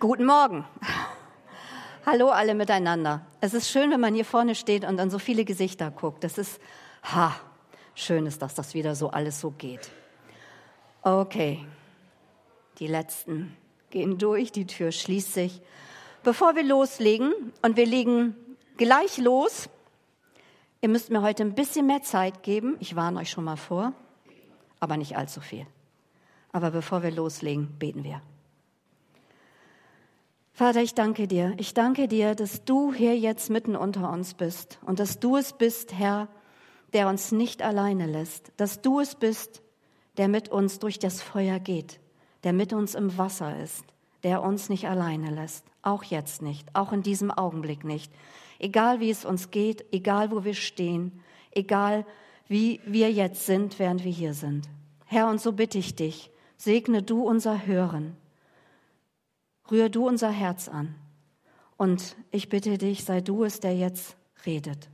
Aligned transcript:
Guten 0.00 0.26
Morgen. 0.26 0.64
Hallo 2.06 2.28
alle 2.28 2.54
miteinander. 2.54 3.26
Es 3.40 3.52
ist 3.52 3.68
schön, 3.68 3.90
wenn 3.90 3.98
man 3.98 4.14
hier 4.14 4.24
vorne 4.24 4.54
steht 4.54 4.84
und 4.84 5.00
an 5.00 5.10
so 5.10 5.18
viele 5.18 5.44
Gesichter 5.44 5.90
guckt. 5.90 6.22
Das 6.22 6.38
ist, 6.38 6.60
ha, 7.02 7.34
schön 7.96 8.24
ist, 8.26 8.40
dass 8.40 8.54
das 8.54 8.74
wieder 8.74 8.94
so 8.94 9.10
alles 9.10 9.40
so 9.40 9.50
geht. 9.50 9.90
Okay, 11.02 11.64
die 12.78 12.86
letzten 12.86 13.56
gehen 13.90 14.18
durch, 14.18 14.52
die 14.52 14.68
Tür 14.68 14.92
schließt 14.92 15.34
sich. 15.34 15.60
Bevor 16.22 16.54
wir 16.54 16.62
loslegen, 16.62 17.32
und 17.62 17.76
wir 17.76 17.86
legen 17.86 18.36
gleich 18.76 19.18
los, 19.18 19.68
ihr 20.80 20.90
müsst 20.90 21.10
mir 21.10 21.22
heute 21.22 21.42
ein 21.42 21.56
bisschen 21.56 21.88
mehr 21.88 22.02
Zeit 22.02 22.44
geben. 22.44 22.76
Ich 22.78 22.94
warne 22.94 23.18
euch 23.18 23.30
schon 23.30 23.44
mal 23.44 23.56
vor, 23.56 23.92
aber 24.78 24.96
nicht 24.96 25.16
allzu 25.16 25.40
viel. 25.40 25.66
Aber 26.52 26.70
bevor 26.70 27.02
wir 27.02 27.10
loslegen, 27.10 27.66
beten 27.80 28.04
wir. 28.04 28.22
Vater, 30.58 30.82
ich 30.82 30.94
danke 30.94 31.28
dir. 31.28 31.54
Ich 31.58 31.72
danke 31.72 32.08
dir, 32.08 32.34
dass 32.34 32.64
du 32.64 32.92
hier 32.92 33.16
jetzt 33.16 33.48
mitten 33.48 33.76
unter 33.76 34.10
uns 34.10 34.34
bist 34.34 34.80
und 34.84 34.98
dass 34.98 35.20
du 35.20 35.36
es 35.36 35.52
bist, 35.52 35.92
Herr, 35.92 36.26
der 36.92 37.06
uns 37.08 37.30
nicht 37.30 37.62
alleine 37.62 38.06
lässt, 38.06 38.50
dass 38.56 38.82
du 38.82 38.98
es 38.98 39.14
bist, 39.14 39.62
der 40.16 40.26
mit 40.26 40.48
uns 40.48 40.80
durch 40.80 40.98
das 40.98 41.22
Feuer 41.22 41.60
geht, 41.60 42.00
der 42.42 42.52
mit 42.52 42.72
uns 42.72 42.96
im 42.96 43.16
Wasser 43.16 43.56
ist, 43.62 43.84
der 44.24 44.42
uns 44.42 44.68
nicht 44.68 44.88
alleine 44.88 45.30
lässt, 45.30 45.64
auch 45.82 46.02
jetzt 46.02 46.42
nicht, 46.42 46.66
auch 46.74 46.92
in 46.92 47.04
diesem 47.04 47.30
Augenblick 47.30 47.84
nicht. 47.84 48.12
Egal 48.58 48.98
wie 48.98 49.10
es 49.10 49.24
uns 49.24 49.52
geht, 49.52 49.84
egal 49.92 50.32
wo 50.32 50.42
wir 50.42 50.54
stehen, 50.54 51.20
egal 51.52 52.04
wie 52.48 52.80
wir 52.84 53.12
jetzt 53.12 53.46
sind, 53.46 53.78
während 53.78 54.02
wir 54.02 54.10
hier 54.10 54.34
sind. 54.34 54.68
Herr, 55.06 55.30
und 55.30 55.40
so 55.40 55.52
bitte 55.52 55.78
ich 55.78 55.94
dich, 55.94 56.32
segne 56.56 57.04
du 57.04 57.22
unser 57.22 57.64
Hören 57.64 58.16
Rühr 59.70 59.88
du 59.88 60.06
unser 60.06 60.30
Herz 60.30 60.68
an. 60.68 60.94
Und 61.76 62.16
ich 62.30 62.48
bitte 62.48 62.78
dich, 62.78 63.04
sei 63.04 63.20
du 63.20 63.44
es, 63.44 63.60
der 63.60 63.76
jetzt 63.76 64.16
redet. 64.46 64.88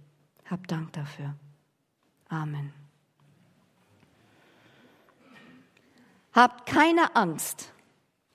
Hab 0.47 0.69
Dank 0.69 0.92
dafür. 0.92 1.34
Amen. 2.28 2.72
Habt 6.33 6.67
keine 6.67 7.14
Angst 7.17 7.72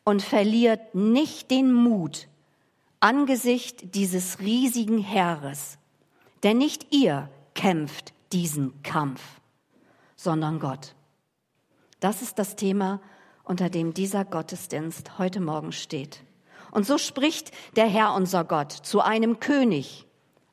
und 0.03 0.21
verliert 0.21 0.95
nicht 0.95 1.51
den 1.51 1.73
Mut 1.73 2.27
angesichts 2.99 3.83
dieses 3.85 4.39
riesigen 4.39 4.99
Heeres, 4.99 5.77
denn 6.43 6.57
nicht 6.57 6.93
ihr 6.93 7.29
kämpft 7.53 8.13
diesen 8.31 8.81
Kampf, 8.83 9.21
sondern 10.15 10.59
Gott. 10.59 10.95
Das 11.99 12.21
ist 12.21 12.39
das 12.39 12.55
Thema, 12.55 13.01
unter 13.43 13.69
dem 13.69 13.93
dieser 13.93 14.25
Gottesdienst 14.25 15.17
heute 15.17 15.39
Morgen 15.39 15.71
steht. 15.71 16.23
Und 16.71 16.85
so 16.85 16.97
spricht 16.97 17.51
der 17.75 17.87
Herr 17.87 18.13
unser 18.13 18.43
Gott 18.43 18.71
zu 18.71 19.01
einem 19.01 19.39
König 19.39 20.05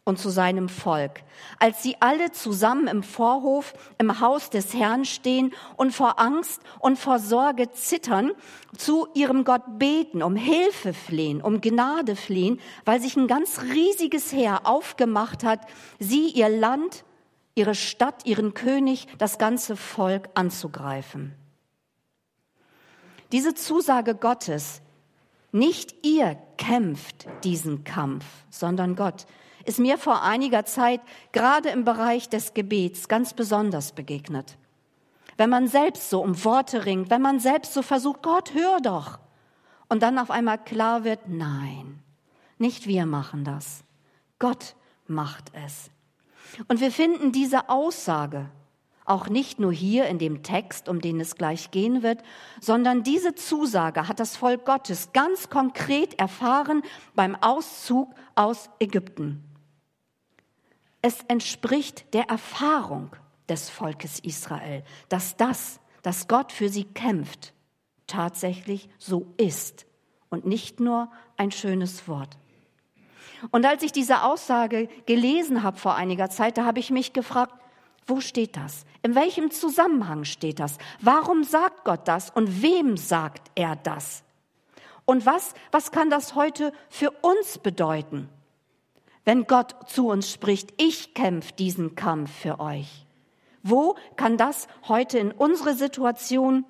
und 0.09 0.21
zu 0.21 0.31
seinem 0.31 0.69
Volk, 0.69 1.25
als 1.59 1.83
sie 1.83 1.97
alle 1.99 2.31
zusammen 2.31 2.87
im 2.87 3.03
Vorhof 3.03 3.75
im 3.99 4.21
Haus 4.21 4.51
des 4.51 4.73
Herrn 4.73 5.05
stehen 5.05 5.53
und 5.77 5.93
vor 5.93 6.21
Angst 6.21 6.63
und 6.79 6.97
vor 6.97 7.19
Sorge 7.19 7.73
zittern, 7.73 8.31
zu 8.79 9.09
ihrem 9.15 9.43
Gott 9.43 9.81
beten, 9.81 10.23
um 10.23 10.37
Hilfe 10.37 10.95
flehen, 10.95 11.43
um 11.43 11.61
Gnade 11.61 12.15
flehen, 12.15 12.61
weil 12.85 13.01
sich 13.01 13.17
ein 13.17 13.27
ganz 13.27 13.63
riesiges 13.63 14.33
Heer 14.33 14.61
aufgemacht 14.63 15.43
hat, 15.43 15.67
sie 15.99 16.29
ihr 16.29 16.51
Land, 16.51 17.05
ihre 17.57 17.75
Stadt, 17.75 18.27
ihren 18.27 18.55
König, 18.55 19.09
das 19.19 19.39
ganze 19.39 19.77
Volk 19.77 20.29
anzugreifen. 20.35 21.35
Diese 23.33 23.55
Zusage 23.55 24.15
Gottes 24.15 24.83
nicht 25.59 26.07
ihr 26.07 26.37
kämpft 26.59 27.27
diesen 27.45 27.85
Kampf, 27.85 28.25
sondern 28.51 28.97
Gott. 28.97 29.27
Ist 29.65 29.79
mir 29.79 29.99
vor 29.99 30.23
einiger 30.23 30.65
Zeit 30.65 31.01
gerade 31.33 31.71
im 31.71 31.85
Bereich 31.85 32.29
des 32.29 32.55
Gebets 32.55 33.09
ganz 33.09 33.35
besonders 33.35 33.93
begegnet. 33.93 34.59
Wenn 35.37 35.51
man 35.51 35.69
selbst 35.69 36.09
so 36.09 36.23
um 36.23 36.45
Worte 36.45 36.87
ringt, 36.87 37.11
wenn 37.11 37.23
man 37.23 37.41
selbst 37.41 37.75
so 37.75 37.83
versucht, 37.83 38.23
Gott, 38.23 38.55
hör 38.55 38.79
doch. 38.81 39.19
Und 39.89 40.03
dann 40.03 40.19
auf 40.19 40.31
einmal 40.31 40.59
klar 40.59 41.05
wird, 41.05 41.29
nein, 41.29 42.03
nicht 42.59 42.87
wir 42.87 43.07
machen 43.07 43.45
das. 43.45 43.85
Gott 44.39 44.77
macht 45.07 45.53
es. 45.67 45.91
Und 46.69 46.81
wir 46.81 46.91
finden 46.91 47.33
diese 47.33 47.69
Aussage 47.69 48.49
auch 49.07 49.29
nicht 49.29 49.59
nur 49.59 49.73
hier 49.73 50.07
in 50.07 50.19
dem 50.19 50.43
Text, 50.43 50.89
um 50.89 51.01
den 51.01 51.21
es 51.21 51.37
gleich 51.37 51.71
gehen 51.71 52.03
wird, 52.03 52.23
sondern 52.61 53.03
diese 53.03 53.35
Zusage 53.35 54.09
hat 54.09 54.21
das 54.21 54.37
Volk 54.37 54.65
Gottes 54.65 55.13
ganz 55.13 55.49
konkret 55.49 56.19
erfahren 56.19 56.83
beim 57.15 57.37
Auszug 57.37 58.15
aus 58.35 58.71
Ägypten. 58.81 59.43
Es 61.03 61.21
entspricht 61.29 62.13
der 62.15 62.29
Erfahrung 62.29 63.15
des 63.49 63.71
Volkes 63.71 64.19
Israel, 64.21 64.83
dass 65.09 65.37
das, 65.37 65.81
dass 66.03 66.27
Gott 66.27 66.53
für 66.53 66.69
sie 66.69 66.85
kämpft, 66.85 67.53
tatsächlich 68.07 68.89
so 68.99 69.33
ist 69.37 69.87
und 70.31 70.47
nicht 70.47 70.81
nur 70.81 71.11
ein 71.37 71.51
schönes 71.51 72.09
Wort. 72.09 72.37
Und 73.51 73.67
als 73.67 73.83
ich 73.83 73.93
diese 73.93 74.23
Aussage 74.23 74.89
gelesen 75.07 75.63
habe 75.63 75.77
vor 75.77 75.95
einiger 75.95 76.31
Zeit, 76.31 76.59
da 76.59 76.65
habe 76.65 76.79
ich 76.79 76.91
mich 76.91 77.13
gefragt, 77.13 77.55
wo 78.07 78.21
steht 78.21 78.57
das? 78.57 78.85
In 79.03 79.15
welchem 79.15 79.51
Zusammenhang 79.51 80.25
steht 80.25 80.61
das? 80.61 80.79
Warum 81.01 81.45
sagt 81.45 81.85
Gott 81.85 82.07
das 82.07 82.31
und 82.31 82.63
wem 82.63 82.97
sagt 82.97 83.51
er 83.55 83.77
das? 83.77 84.23
Und 85.05 85.27
was, 85.27 85.55
was 85.71 85.93
kann 85.93 86.11
das 86.11 86.35
heute 86.35 86.73
für 86.89 87.11
uns 87.11 87.59
bedeuten, 87.59 88.29
wenn 89.25 89.47
Gott 89.47 89.89
zu 89.89 90.09
uns 90.09 90.31
spricht, 90.31 90.73
ich 90.77 91.15
kämpfe 91.15 91.53
diesen 91.55 91.95
Kampf 91.95 92.31
für 92.31 92.61
euch? 92.61 93.07
Wo 93.63 93.97
kann 94.17 94.37
das 94.37 94.69
heute 94.87 95.19
in 95.19 95.33
unsere 95.33 95.75
Situation 95.75 96.65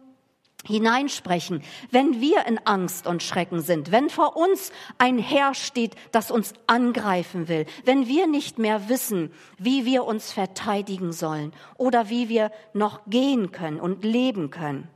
hineinsprechen, 0.67 1.63
wenn 1.91 2.21
wir 2.21 2.47
in 2.47 2.59
Angst 2.67 3.07
und 3.07 3.23
Schrecken 3.23 3.61
sind, 3.61 3.93
wenn 3.93 4.11
vor 4.11 4.37
uns 4.37 4.73
ein 4.99 5.19
Herr 5.19 5.55
steht, 5.55 5.95
das 6.13 6.31
uns 6.31 6.53
angreifen 6.67 7.49
will, 7.49 7.67
wenn 7.85 8.07
wir 8.07 8.27
nicht 8.27 8.59
mehr 8.59 8.89
wissen, 8.89 9.33
wie 9.59 9.85
wir 9.85 10.05
uns 10.05 10.33
verteidigen 10.33 11.13
sollen 11.13 11.53
oder 11.77 12.09
wie 12.09 12.29
wir 12.29 12.51
noch 12.73 13.01
gehen 13.07 13.53
können 13.53 13.81
und 13.81 14.05
leben 14.05 14.51
können. 14.51 14.89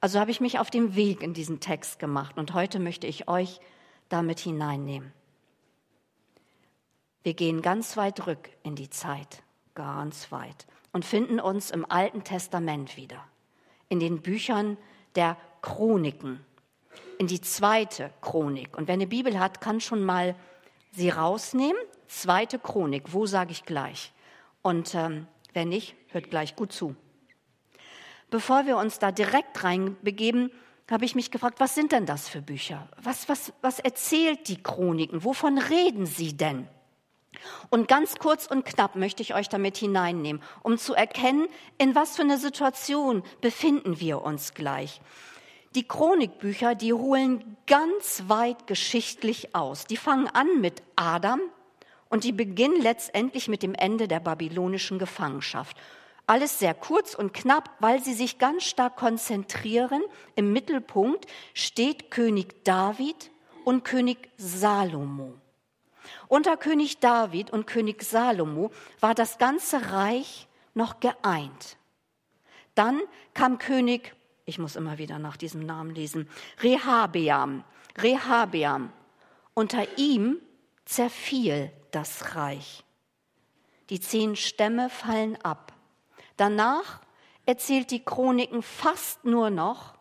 Also 0.00 0.18
habe 0.18 0.30
ich 0.30 0.40
mich 0.40 0.58
auf 0.58 0.70
den 0.70 0.96
Weg 0.96 1.22
in 1.22 1.34
diesen 1.34 1.60
Text 1.60 1.98
gemacht 1.98 2.38
und 2.38 2.54
heute 2.54 2.80
möchte 2.80 3.06
ich 3.06 3.28
euch 3.28 3.60
damit 4.08 4.40
hineinnehmen. 4.40 5.12
Wir 7.22 7.34
gehen 7.34 7.60
ganz 7.60 7.98
weit 7.98 8.26
rück 8.26 8.48
in 8.62 8.76
die 8.76 8.88
Zeit, 8.88 9.42
ganz 9.74 10.32
weit, 10.32 10.66
und 10.92 11.04
finden 11.04 11.38
uns 11.38 11.70
im 11.70 11.84
Alten 11.88 12.24
Testament 12.24 12.96
wieder 12.96 13.22
in 13.90 14.00
den 14.00 14.22
Büchern 14.22 14.78
der 15.14 15.36
Chroniken, 15.60 16.40
in 17.18 17.26
die 17.26 17.42
zweite 17.42 18.10
Chronik. 18.22 18.78
Und 18.78 18.88
wer 18.88 18.94
eine 18.94 19.06
Bibel 19.06 19.38
hat, 19.38 19.60
kann 19.60 19.82
schon 19.82 20.02
mal 20.02 20.34
sie 20.92 21.10
rausnehmen. 21.10 21.80
Zweite 22.08 22.58
Chronik, 22.58 23.12
wo 23.12 23.26
sage 23.26 23.52
ich 23.52 23.66
gleich? 23.66 24.12
Und 24.62 24.94
ähm, 24.94 25.26
wer 25.52 25.66
nicht, 25.66 25.94
hört 26.08 26.30
gleich 26.30 26.56
gut 26.56 26.72
zu. 26.72 26.96
Bevor 28.30 28.66
wir 28.66 28.78
uns 28.78 28.98
da 28.98 29.12
direkt 29.12 29.62
reinbegeben, 29.64 30.50
habe 30.90 31.04
ich 31.04 31.14
mich 31.14 31.30
gefragt, 31.30 31.60
was 31.60 31.74
sind 31.74 31.92
denn 31.92 32.06
das 32.06 32.28
für 32.28 32.42
Bücher? 32.42 32.88
Was, 33.02 33.28
was, 33.28 33.52
was 33.60 33.78
erzählt 33.78 34.48
die 34.48 34.62
Chroniken? 34.62 35.24
Wovon 35.24 35.58
reden 35.58 36.06
sie 36.06 36.36
denn? 36.36 36.68
Und 37.70 37.88
ganz 37.88 38.16
kurz 38.16 38.46
und 38.46 38.64
knapp 38.64 38.96
möchte 38.96 39.22
ich 39.22 39.34
euch 39.34 39.48
damit 39.48 39.76
hineinnehmen, 39.76 40.42
um 40.62 40.78
zu 40.78 40.94
erkennen, 40.94 41.48
in 41.78 41.94
was 41.94 42.16
für 42.16 42.22
einer 42.22 42.38
Situation 42.38 43.22
befinden 43.40 44.00
wir 44.00 44.22
uns 44.22 44.54
gleich. 44.54 45.00
Die 45.74 45.86
Chronikbücher, 45.86 46.74
die 46.74 46.92
holen 46.92 47.56
ganz 47.66 48.24
weit 48.26 48.66
geschichtlich 48.66 49.54
aus. 49.54 49.86
Die 49.86 49.96
fangen 49.96 50.26
an 50.26 50.60
mit 50.60 50.82
Adam 50.96 51.40
und 52.08 52.24
die 52.24 52.32
beginnen 52.32 52.82
letztendlich 52.82 53.46
mit 53.46 53.62
dem 53.62 53.74
Ende 53.74 54.08
der 54.08 54.18
babylonischen 54.18 54.98
Gefangenschaft. 54.98 55.76
Alles 56.26 56.58
sehr 56.58 56.74
kurz 56.74 57.14
und 57.14 57.32
knapp, 57.32 57.70
weil 57.80 58.02
sie 58.02 58.14
sich 58.14 58.38
ganz 58.38 58.64
stark 58.64 58.96
konzentrieren. 58.96 60.02
Im 60.34 60.52
Mittelpunkt 60.52 61.26
steht 61.54 62.10
König 62.10 62.64
David 62.64 63.30
und 63.64 63.84
König 63.84 64.28
Salomo. 64.36 65.34
Unter 66.28 66.56
König 66.56 67.00
David 67.00 67.50
und 67.50 67.66
König 67.66 68.02
Salomo 68.02 68.70
war 69.00 69.14
das 69.14 69.38
ganze 69.38 69.92
Reich 69.92 70.48
noch 70.74 71.00
geeint. 71.00 71.76
Dann 72.74 73.00
kam 73.34 73.58
König, 73.58 74.14
ich 74.44 74.58
muss 74.58 74.76
immer 74.76 74.98
wieder 74.98 75.18
nach 75.18 75.36
diesem 75.36 75.64
Namen 75.66 75.94
lesen, 75.94 76.28
Rehabeam. 76.62 77.64
Rehabeam. 77.98 78.90
Unter 79.54 79.98
ihm 79.98 80.40
zerfiel 80.84 81.72
das 81.90 82.36
Reich. 82.36 82.84
Die 83.90 84.00
zehn 84.00 84.36
Stämme 84.36 84.88
fallen 84.88 85.36
ab. 85.42 85.72
Danach 86.36 87.00
erzählt 87.44 87.90
die 87.90 88.04
Chroniken 88.04 88.62
fast 88.62 89.24
nur 89.24 89.50
noch 89.50 89.94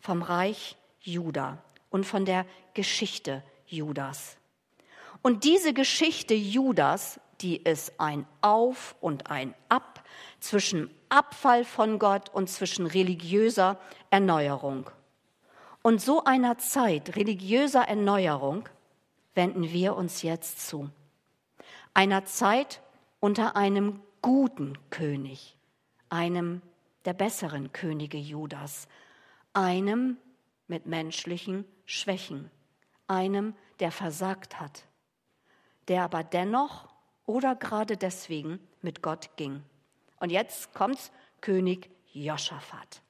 vom 0.00 0.22
Reich 0.22 0.76
Juda 1.00 1.62
und 1.90 2.04
von 2.04 2.24
der 2.24 2.44
Geschichte 2.74 3.42
Judas. 3.66 4.36
Und 5.26 5.42
diese 5.42 5.74
Geschichte 5.74 6.34
Judas, 6.34 7.18
die 7.40 7.56
ist 7.56 7.98
ein 7.98 8.28
Auf 8.42 8.94
und 9.00 9.28
ein 9.28 9.56
Ab 9.68 10.04
zwischen 10.38 10.88
Abfall 11.08 11.64
von 11.64 11.98
Gott 11.98 12.28
und 12.32 12.48
zwischen 12.48 12.86
religiöser 12.86 13.76
Erneuerung. 14.10 14.88
Und 15.82 16.00
so 16.00 16.22
einer 16.22 16.58
Zeit 16.58 17.16
religiöser 17.16 17.88
Erneuerung 17.88 18.68
wenden 19.34 19.72
wir 19.72 19.96
uns 19.96 20.22
jetzt 20.22 20.64
zu. 20.68 20.90
Einer 21.92 22.24
Zeit 22.24 22.80
unter 23.18 23.56
einem 23.56 23.98
guten 24.22 24.78
König, 24.90 25.56
einem 26.08 26.62
der 27.04 27.14
besseren 27.14 27.72
Könige 27.72 28.18
Judas, 28.18 28.86
einem 29.54 30.18
mit 30.68 30.86
menschlichen 30.86 31.64
Schwächen, 31.84 32.48
einem, 33.08 33.56
der 33.80 33.90
versagt 33.90 34.60
hat, 34.60 34.84
der 35.88 36.02
aber 36.02 36.24
dennoch 36.24 36.88
oder 37.26 37.54
gerade 37.54 37.96
deswegen 37.96 38.60
mit 38.82 39.02
Gott 39.02 39.30
ging. 39.36 39.62
Und 40.20 40.30
jetzt 40.30 40.72
kommt 40.74 41.10
König 41.40 41.90
Joschafat. 42.12 43.02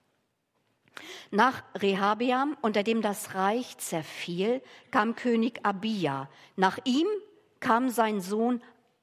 Nach 1.31 1.63
Rehabeam, 1.75 2.57
unter 2.63 2.83
dem 2.83 3.03
das 3.03 3.35
Reich 3.35 3.77
zerfiel, 3.79 4.63
kam 4.91 5.15
König 5.15 5.61
Abia. 5.65 6.29
Nach 6.57 6.79
ihm 6.85 7.07
kam 7.61 7.91
sein 7.91 8.21
Sohn 8.21 8.63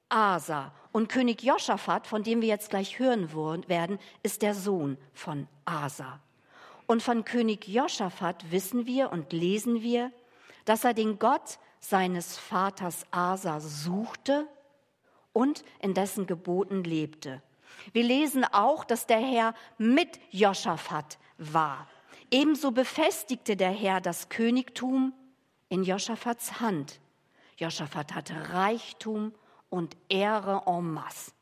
Asa. 0.10 0.74
Und 0.92 1.10
König 1.10 1.44
Joschafat, 1.44 2.08
von 2.08 2.24
dem 2.24 2.42
wir 2.42 2.48
jetzt 2.48 2.70
gleich 2.70 3.00
hören 3.00 3.34
werden, 3.68 4.00
ist 4.22 4.42
der 4.42 4.54
Sohn 4.54 4.98
von 5.14 5.48
Asa. 5.66 6.20
Und 6.86 7.02
von 7.02 7.26
König 7.26 7.68
Joschafat 7.68 8.52
wissen 8.52 8.86
wir 8.86 9.12
und 9.12 9.34
lesen 9.34 9.82
wir, 9.82 10.12
dass 10.66 10.84
er 10.84 10.94
den 10.94 11.20
Gott 11.20 11.58
seines 11.84 12.38
Vaters 12.38 13.06
Asa 13.12 13.60
suchte 13.60 14.48
und 15.34 15.66
in 15.80 15.94
dessen 15.94 16.28
Geboten 16.28 16.84
lebte. 16.84 17.42
Wir 17.92 18.04
lesen 18.04 18.46
auch, 18.46 18.86
dass 18.86 19.06
der 19.06 19.20
Herr 19.20 19.54
mit 19.78 20.18
Joschafat 20.32 21.18
war. 21.38 21.90
Ebenso 22.32 22.72
befestigte 22.72 23.58
der 23.58 23.72
Herr 23.72 24.00
das 24.00 24.30
Königtum 24.30 25.14
in 25.68 25.84
Joschafats 25.84 26.62
Hand. 26.62 27.02
Joschafat 27.58 28.16
hatte 28.16 28.54
Reichtum 28.54 29.34
und 29.70 29.98
Ehre 30.08 30.64
en 30.66 30.94
masse. 30.94 31.34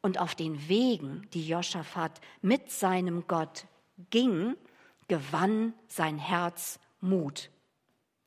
Und 0.00 0.20
auf 0.20 0.36
den 0.36 0.68
Wegen, 0.68 1.28
die 1.32 1.46
Joschafat 1.46 2.20
mit 2.40 2.70
seinem 2.70 3.26
Gott 3.26 3.66
ging, 4.10 4.54
gewann 5.08 5.74
sein 5.88 6.18
Herz 6.18 6.78
Mut. 7.00 7.50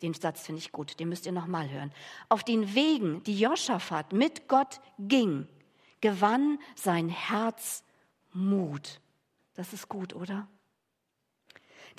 Den 0.01 0.13
Satz 0.13 0.41
finde 0.41 0.59
ich 0.59 0.71
gut, 0.71 0.99
den 0.99 1.09
müsst 1.09 1.25
ihr 1.25 1.31
nochmal 1.31 1.69
hören. 1.69 1.91
Auf 2.29 2.43
den 2.43 2.73
Wegen, 2.73 3.23
die 3.23 3.39
Joschafat 3.39 4.13
mit 4.13 4.47
Gott 4.47 4.81
ging, 4.97 5.47
gewann 6.01 6.59
sein 6.75 7.09
Herz 7.09 7.83
Mut. 8.33 8.99
Das 9.53 9.73
ist 9.73 9.89
gut, 9.89 10.15
oder? 10.15 10.47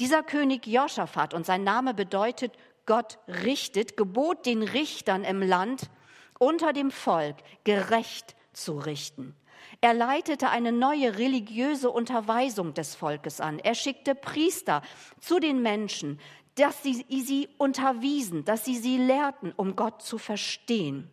Dieser 0.01 0.23
König 0.23 0.67
Joschafat, 0.67 1.35
und 1.35 1.47
sein 1.47 1.65
Name 1.65 1.95
bedeutet 1.95 2.57
Gott 2.87 3.19
richtet, 3.29 3.97
gebot 3.97 4.47
den 4.47 4.63
Richtern 4.63 5.25
im 5.25 5.43
Land 5.43 5.91
unter 6.39 6.73
dem 6.73 6.91
Volk 6.91 7.37
gerecht 7.65 8.35
zu 8.53 8.79
richten. 8.79 9.37
Er 9.81 9.95
leitete 9.95 10.49
eine 10.49 10.73
neue 10.73 11.19
religiöse 11.19 11.91
Unterweisung 11.91 12.75
des 12.75 12.95
Volkes 12.95 13.41
an. 13.41 13.59
Er 13.59 13.75
schickte 13.75 14.15
Priester 14.15 14.83
zu 15.21 15.39
den 15.39 15.63
Menschen, 15.63 16.21
dass 16.55 16.83
sie 16.83 17.05
sie 17.09 17.49
unterwiesen, 17.59 18.45
dass 18.45 18.65
sie 18.65 18.77
sie 18.77 18.99
lehrten, 18.99 19.53
um 19.57 19.77
Gott 19.77 20.03
zu 20.03 20.19
verstehen. 20.19 21.11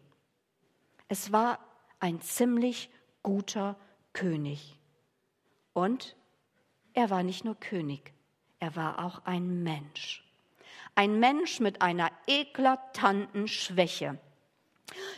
Es 1.08 1.32
war 1.32 1.60
ein 2.00 2.22
ziemlich 2.22 2.90
guter 3.24 3.78
König. 4.14 4.78
Und 5.74 6.16
er 6.94 7.10
war 7.10 7.24
nicht 7.24 7.46
nur 7.46 7.56
König, 7.56 8.14
er 8.60 8.76
war 8.76 9.06
auch 9.06 9.24
ein 9.26 9.64
Mensch. 9.64 10.26
Ein 10.96 11.20
Mensch 11.20 11.60
mit 11.60 11.82
einer 11.82 12.12
eklatanten 12.28 13.48
Schwäche. 13.48 14.20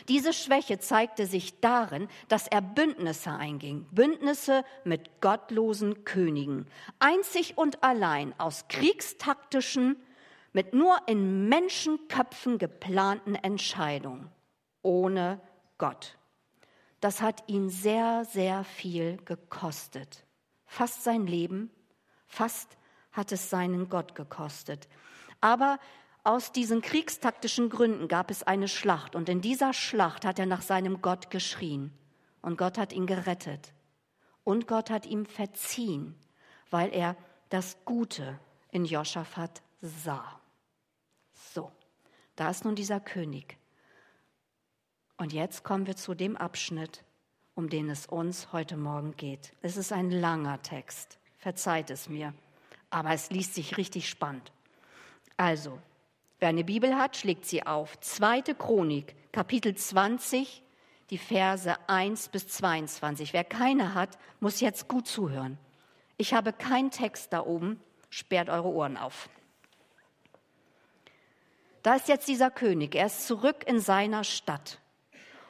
Diese 0.08 0.32
Schwäche 0.32 0.78
zeigte 0.78 1.26
sich 1.26 1.60
darin, 1.60 2.08
dass 2.28 2.46
er 2.46 2.60
Bündnisse 2.60 3.32
einging, 3.32 3.86
Bündnisse 3.90 4.64
mit 4.84 5.20
gottlosen 5.20 6.04
Königen, 6.04 6.66
einzig 6.98 7.56
und 7.56 7.82
allein 7.82 8.38
aus 8.38 8.68
kriegstaktischen, 8.68 9.96
mit 10.52 10.74
nur 10.74 10.96
in 11.06 11.48
Menschenköpfen 11.48 12.58
geplanten 12.58 13.34
Entscheidungen, 13.34 14.30
ohne 14.82 15.40
Gott. 15.78 16.18
Das 17.00 17.20
hat 17.20 17.42
ihn 17.48 17.68
sehr, 17.68 18.24
sehr 18.24 18.64
viel 18.64 19.16
gekostet. 19.24 20.24
Fast 20.66 21.02
sein 21.04 21.26
Leben, 21.26 21.70
fast 22.26 22.76
hat 23.12 23.32
es 23.32 23.50
seinen 23.50 23.88
Gott 23.88 24.14
gekostet. 24.14 24.88
Aber 25.40 25.78
aus 26.24 26.52
diesen 26.52 26.82
kriegstaktischen 26.82 27.68
Gründen 27.68 28.06
gab 28.06 28.30
es 28.30 28.44
eine 28.44 28.68
Schlacht 28.68 29.16
und 29.16 29.28
in 29.28 29.40
dieser 29.40 29.72
Schlacht 29.72 30.24
hat 30.24 30.38
er 30.38 30.46
nach 30.46 30.62
seinem 30.62 31.02
Gott 31.02 31.30
geschrien 31.30 31.92
und 32.42 32.56
Gott 32.56 32.78
hat 32.78 32.92
ihn 32.92 33.06
gerettet 33.06 33.72
und 34.44 34.68
Gott 34.68 34.90
hat 34.90 35.04
ihm 35.04 35.26
verziehen, 35.26 36.14
weil 36.70 36.94
er 36.94 37.16
das 37.48 37.84
Gute 37.84 38.38
in 38.70 38.84
Joschafat 38.84 39.62
sah. 39.80 40.40
Da 42.36 42.50
ist 42.50 42.64
nun 42.64 42.74
dieser 42.74 43.00
König. 43.00 43.58
Und 45.16 45.32
jetzt 45.32 45.64
kommen 45.64 45.86
wir 45.86 45.96
zu 45.96 46.14
dem 46.14 46.36
Abschnitt, 46.36 47.04
um 47.54 47.68
den 47.68 47.90
es 47.90 48.06
uns 48.06 48.52
heute 48.52 48.76
Morgen 48.76 49.16
geht. 49.16 49.52
Es 49.60 49.76
ist 49.76 49.92
ein 49.92 50.10
langer 50.10 50.62
Text, 50.62 51.18
verzeiht 51.38 51.90
es 51.90 52.08
mir, 52.08 52.34
aber 52.90 53.10
es 53.10 53.30
liest 53.30 53.54
sich 53.54 53.76
richtig 53.76 54.08
spannend. 54.08 54.52
Also, 55.36 55.78
Wer 56.42 56.48
eine 56.48 56.64
Bibel 56.64 56.96
hat, 56.96 57.16
schlägt 57.16 57.46
sie 57.46 57.64
auf. 57.64 58.00
Zweite 58.00 58.56
Chronik, 58.56 59.14
Kapitel 59.30 59.76
20, 59.76 60.60
die 61.10 61.18
Verse 61.18 61.76
1 61.88 62.30
bis 62.30 62.48
22. 62.48 63.32
Wer 63.32 63.44
keine 63.44 63.94
hat, 63.94 64.18
muss 64.40 64.58
jetzt 64.58 64.88
gut 64.88 65.06
zuhören. 65.06 65.56
Ich 66.16 66.34
habe 66.34 66.52
keinen 66.52 66.90
Text 66.90 67.32
da 67.32 67.46
oben, 67.46 67.78
sperrt 68.10 68.48
eure 68.48 68.66
Ohren 68.66 68.96
auf. 68.96 69.28
Da 71.82 71.96
ist 71.96 72.08
jetzt 72.08 72.28
dieser 72.28 72.50
König, 72.50 72.94
er 72.94 73.06
ist 73.06 73.26
zurück 73.26 73.64
in 73.66 73.80
seiner 73.80 74.24
Stadt. 74.24 74.78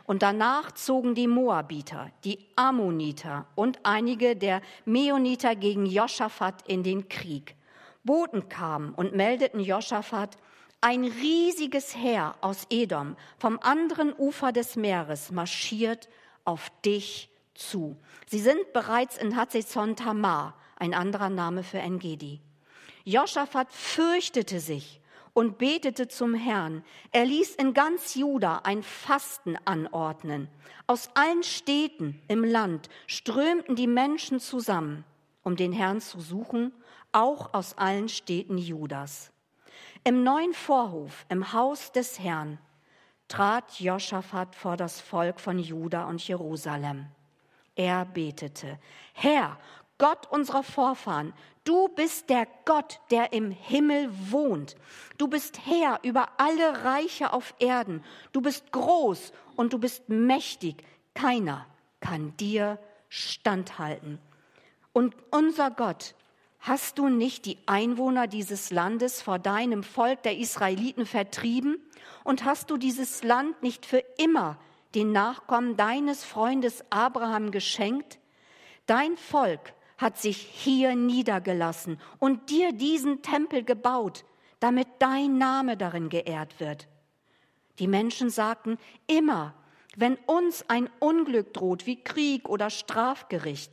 Und 0.05 0.23
danach 0.23 0.73
zogen 0.73 1.15
die 1.15 1.29
Moabiter, 1.29 2.11
die 2.25 2.39
Ammoniter 2.57 3.47
und 3.55 3.79
einige 3.83 4.35
der 4.35 4.63
Meoniter 4.85 5.55
gegen 5.55 5.87
Joschafat 5.87 6.67
in 6.67 6.83
den 6.83 7.09
Krieg. 7.09 7.55
Boten 8.03 8.49
kamen 8.49 8.95
und 8.95 9.15
meldeten 9.15 9.61
Joschafat, 9.61 10.37
ein 10.81 11.05
riesiges 11.05 11.95
Heer 11.95 12.35
aus 12.41 12.67
Edom 12.69 13.17
vom 13.39 13.61
anderen 13.61 14.13
Ufer 14.19 14.51
des 14.51 14.75
Meeres 14.75 15.31
marschiert 15.31 16.09
auf 16.45 16.73
dich 16.85 17.31
zu. 17.55 17.97
Sie 18.27 18.41
sind 18.41 18.73
bereits 18.73 19.17
in 19.17 19.37
Hatzezon 19.37 19.95
Tamar, 19.95 20.55
ein 20.77 20.95
anderer 20.95 21.29
Name 21.29 21.63
für 21.63 21.79
Engedi. 21.79 22.41
Joschafat 23.05 23.73
fürchtete 23.73 24.59
sich 24.59 25.02
und 25.35 25.59
betete 25.59 26.09
zum 26.09 26.35
Herrn. 26.35 26.85
Er 27.11 27.25
ließ 27.25 27.55
in 27.57 27.75
ganz 27.75 28.15
Juda 28.15 28.61
ein 28.65 28.83
Fasten 28.83 29.57
anordnen. 29.65 30.49
Aus 30.87 31.11
allen 31.15 31.43
Städten 31.43 32.21
im 32.29 32.45
Land 32.45 32.89
strömten 33.07 33.77
die 33.77 33.87
Menschen 33.87 34.41
zusammen, 34.41 35.05
um 35.43 35.57
den 35.57 35.73
Herrn 35.73 36.01
zu 36.01 36.21
suchen, 36.21 36.73
auch 37.13 37.55
aus 37.55 37.79
allen 37.79 38.09
Städten 38.09 38.59
Judas. 38.59 39.33
Im 40.05 40.25
neuen 40.25 40.53
Vorhof, 40.53 41.25
im 41.29 41.53
Haus 41.53 41.93
des 41.93 42.19
Herrn, 42.19 42.59
trat 43.29 43.81
Joschafat 43.81 44.55
vor 44.55 44.77
das 44.77 45.01
Volk 45.01 45.41
von 45.41 45.59
Juda 45.59 46.05
und 46.05 46.27
Jerusalem. 46.27 47.07
Er 47.75 48.05
betete, 48.05 48.79
Herr, 49.15 49.59
Gott 50.03 50.27
unserer 50.33 50.65
Vorfahren, 50.65 51.33
du 51.63 51.87
bist 51.87 52.29
der 52.29 52.49
Gott, 52.65 52.99
der 53.13 53.33
im 53.33 53.53
Himmel 53.53 54.11
wohnt. 54.33 54.75
Du 55.17 55.29
bist 55.29 55.65
Herr 55.65 56.01
über 56.03 56.29
alle 56.39 56.83
Reiche 56.83 57.33
auf 57.33 57.55
Erden. 57.61 58.03
Du 58.33 58.41
bist 58.41 58.73
groß 58.73 59.33
und 59.55 59.73
du 59.73 59.79
bist 59.79 60.09
mächtig. 60.09 60.83
Keiner 61.15 61.69
kann 62.01 62.37
dir 62.37 62.81
standhalten. 63.09 64.19
Und 64.93 65.15
unser 65.31 65.71
Gott 65.71 66.17
Hast 66.59 66.99
du 66.99 67.09
nicht 67.09 67.45
die 67.47 67.59
Einwohner 67.67 68.29
dieses 68.29 68.71
Landes 68.71 69.21
vor 69.21 69.41
deinem 69.41 69.83
Volk 69.83 70.23
der 70.23 70.39
Israeliten 70.39 71.07
vertrieben? 71.07 71.77
Und 72.23 72.45
hast 72.45 72.71
du 72.71 72.77
dieses 72.77 73.25
Land 73.25 73.65
nicht 73.65 73.85
für 73.85 73.99
immer 74.17 74.59
den 74.95 75.11
Nachkommen 75.11 75.77
deines 75.77 76.25
Freundes 76.25 76.85
Abraham 76.91 77.51
geschenkt? 77.51 78.21
Dein 78.87 79.17
Volk 79.17 79.75
hat 80.03 80.19
sich 80.19 80.37
hier 80.37 80.95
niedergelassen 80.95 81.99
und 82.19 82.51
dir 82.51 82.73
diesen 82.73 83.23
Tempel 83.23 83.65
gebaut, 83.65 84.25
damit 84.61 84.89
dein 84.99 85.39
Name 85.39 85.77
darin 85.77 86.09
geehrt 86.09 86.61
wird. 86.61 86.89
Die 87.79 87.89
Menschen 87.89 88.29
sagten, 88.29 88.79
immer, 89.07 89.55
wenn 89.97 90.17
uns 90.27 90.65
ein 90.69 90.91
Unglück 90.99 91.55
droht, 91.55 91.87
wie 91.87 92.03
Krieg 92.03 92.49
oder 92.49 92.71
Strafgericht, 92.71 93.73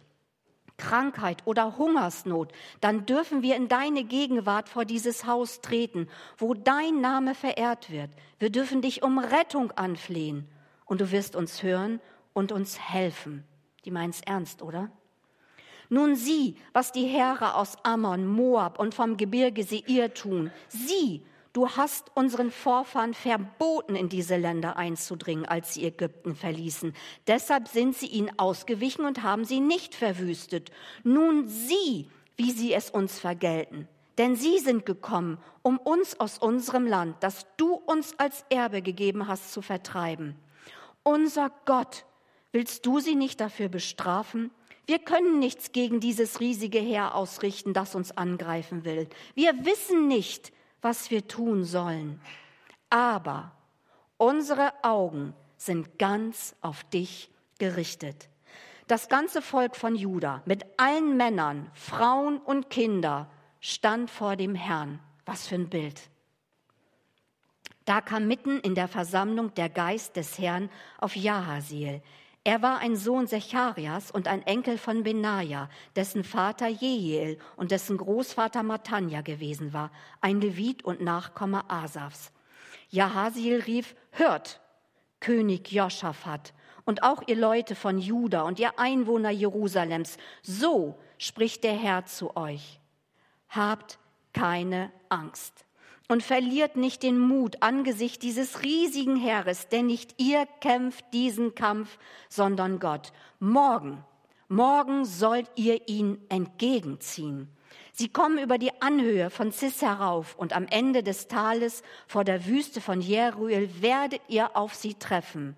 Krankheit 0.77 1.45
oder 1.45 1.77
Hungersnot, 1.77 2.53
dann 2.81 3.05
dürfen 3.05 3.41
wir 3.41 3.55
in 3.55 3.67
deine 3.67 4.03
Gegenwart 4.03 4.69
vor 4.69 4.85
dieses 4.85 5.25
Haus 5.25 5.61
treten, 5.61 6.07
wo 6.37 6.53
dein 6.53 7.01
Name 7.01 7.35
verehrt 7.35 7.91
wird. 7.91 8.09
Wir 8.39 8.49
dürfen 8.49 8.81
dich 8.81 9.03
um 9.03 9.19
Rettung 9.19 9.71
anflehen 9.71 10.47
und 10.85 11.01
du 11.01 11.11
wirst 11.11 11.35
uns 11.35 11.61
hören 11.61 11.99
und 12.33 12.51
uns 12.51 12.79
helfen. 12.79 13.43
Die 13.85 13.91
meint's 13.91 14.21
ernst, 14.21 14.61
oder? 14.61 14.89
Nun 15.89 16.15
sieh, 16.15 16.55
was 16.71 16.91
die 16.91 17.05
Heere 17.05 17.55
aus 17.55 17.75
Ammon, 17.83 18.27
Moab 18.27 18.79
und 18.79 18.93
vom 18.93 19.17
Gebirge 19.17 19.63
Seir 19.63 20.13
tun. 20.13 20.51
Sieh, 20.67 21.23
du 21.51 21.67
hast 21.67 22.11
unseren 22.15 22.51
Vorfahren 22.51 23.15
verboten, 23.15 23.95
in 23.95 24.07
diese 24.07 24.37
Länder 24.37 24.77
einzudringen, 24.77 25.45
als 25.45 25.73
sie 25.73 25.85
Ägypten 25.85 26.35
verließen. 26.35 26.93
Deshalb 27.25 27.67
sind 27.67 27.97
sie 27.97 28.05
ihnen 28.05 28.37
ausgewichen 28.37 29.03
und 29.03 29.23
haben 29.23 29.45
sie 29.45 29.59
nicht 29.59 29.95
verwüstet. 29.95 30.71
Nun 31.03 31.47
sieh, 31.47 32.07
wie 32.37 32.51
sie 32.51 32.71
es 32.71 32.91
uns 32.91 33.19
vergelten. 33.19 33.87
Denn 34.19 34.35
sie 34.35 34.59
sind 34.59 34.85
gekommen, 34.85 35.39
um 35.63 35.79
uns 35.79 36.19
aus 36.19 36.37
unserem 36.37 36.85
Land, 36.85 37.15
das 37.21 37.47
du 37.57 37.73
uns 37.73 38.13
als 38.19 38.45
Erbe 38.49 38.81
gegeben 38.83 39.27
hast, 39.27 39.53
zu 39.53 39.61
vertreiben. 39.63 40.35
Unser 41.03 41.51
Gott, 41.65 42.05
willst 42.51 42.85
du 42.85 42.99
sie 42.99 43.15
nicht 43.15 43.41
dafür 43.41 43.69
bestrafen? 43.69 44.51
Wir 44.89 44.97
können 44.97 45.37
nichts 45.37 45.71
gegen 45.71 45.99
dieses 45.99 46.39
riesige 46.39 46.79
Heer 46.79 47.13
ausrichten, 47.13 47.73
das 47.73 47.93
uns 47.93 48.09
angreifen 48.09 48.85
will. 48.85 49.07
Wir 49.35 49.63
wissen 49.63 50.07
nicht, 50.07 50.51
was 50.81 51.11
wir 51.11 51.27
tun 51.27 51.63
sollen. 51.63 52.19
Aber 52.89 53.51
unsere 54.17 54.73
Augen 54.83 55.35
sind 55.57 55.99
ganz 55.99 56.55
auf 56.61 56.83
dich 56.85 57.29
gerichtet. 57.59 58.29
Das 58.87 59.09
ganze 59.09 59.43
Volk 59.43 59.75
von 59.75 59.93
Juda 59.95 60.41
mit 60.45 60.65
allen 60.77 61.15
Männern, 61.15 61.69
Frauen 61.75 62.39
und 62.39 62.71
Kindern 62.71 63.27
stand 63.59 64.09
vor 64.09 64.37
dem 64.37 64.55
Herrn. 64.55 64.99
Was 65.23 65.45
für 65.45 65.53
ein 65.53 65.69
Bild. 65.69 66.01
Da 67.85 68.01
kam 68.01 68.27
mitten 68.27 68.59
in 68.61 68.73
der 68.73 68.87
Versammlung 68.87 69.53
der 69.53 69.69
Geist 69.69 70.15
des 70.15 70.39
Herrn 70.39 70.67
auf 70.97 71.15
Jahaziel. 71.15 72.01
Er 72.49 72.63
war 72.63 72.79
ein 72.79 72.95
Sohn 72.95 73.27
Secharias 73.27 74.09
und 74.09 74.27
ein 74.27 74.41
Enkel 74.41 74.79
von 74.79 75.03
Benaja, 75.03 75.69
dessen 75.95 76.23
Vater 76.23 76.67
Jehiel 76.67 77.37
und 77.57 77.69
dessen 77.69 77.95
Großvater 77.95 78.63
Matanja 78.63 79.21
gewesen 79.21 79.71
war, 79.71 79.91
ein 80.19 80.41
Levit 80.41 80.83
und 80.83 80.99
Nachkomme 80.99 81.69
Asafs. 81.69 82.31
Jahaziel 82.89 83.61
rief, 83.61 83.95
hört, 84.09 84.61
König 85.19 85.71
Joschafat 85.71 86.55
und 86.85 87.03
auch 87.03 87.21
ihr 87.27 87.35
Leute 87.35 87.75
von 87.75 87.99
Juda 87.99 88.41
und 88.41 88.57
ihr 88.57 88.79
Einwohner 88.79 89.29
Jerusalems, 89.29 90.17
so 90.41 90.99
spricht 91.19 91.63
der 91.63 91.77
Herr 91.77 92.07
zu 92.07 92.35
euch. 92.35 92.79
Habt 93.49 93.99
keine 94.33 94.91
Angst 95.09 95.67
und 96.09 96.23
verliert 96.23 96.75
nicht 96.75 97.03
den 97.03 97.19
Mut 97.19 97.61
angesichts 97.61 98.19
dieses 98.19 98.63
riesigen 98.63 99.15
Heeres, 99.15 99.69
denn 99.69 99.85
nicht 99.85 100.19
ihr 100.19 100.45
kämpft 100.59 101.05
diesen 101.13 101.55
Kampf, 101.55 101.97
sondern 102.27 102.79
Gott. 102.79 103.13
Morgen, 103.39 104.03
morgen 104.49 105.05
sollt 105.05 105.49
ihr 105.55 105.87
ihn 105.87 106.19
entgegenziehen. 106.27 107.47
Sie 107.93 108.09
kommen 108.09 108.39
über 108.39 108.57
die 108.57 108.81
Anhöhe 108.81 109.29
von 109.29 109.51
Cis 109.51 109.83
herauf 109.83 110.35
und 110.35 110.53
am 110.53 110.65
Ende 110.67 111.03
des 111.03 111.27
Tales 111.27 111.83
vor 112.07 112.23
der 112.23 112.45
Wüste 112.47 112.81
von 112.81 113.01
Jeruel 113.01 113.69
werdet 113.81 114.21
ihr 114.29 114.57
auf 114.57 114.73
sie 114.73 114.95
treffen. 114.95 115.57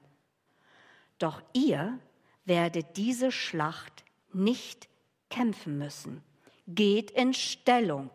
Doch 1.18 1.42
ihr 1.54 1.98
werdet 2.44 2.98
diese 2.98 3.32
Schlacht 3.32 4.04
nicht 4.34 4.90
kämpfen 5.30 5.78
müssen. 5.78 6.22
Geht 6.68 7.12
in 7.12 7.34
Stellung, 7.34 8.10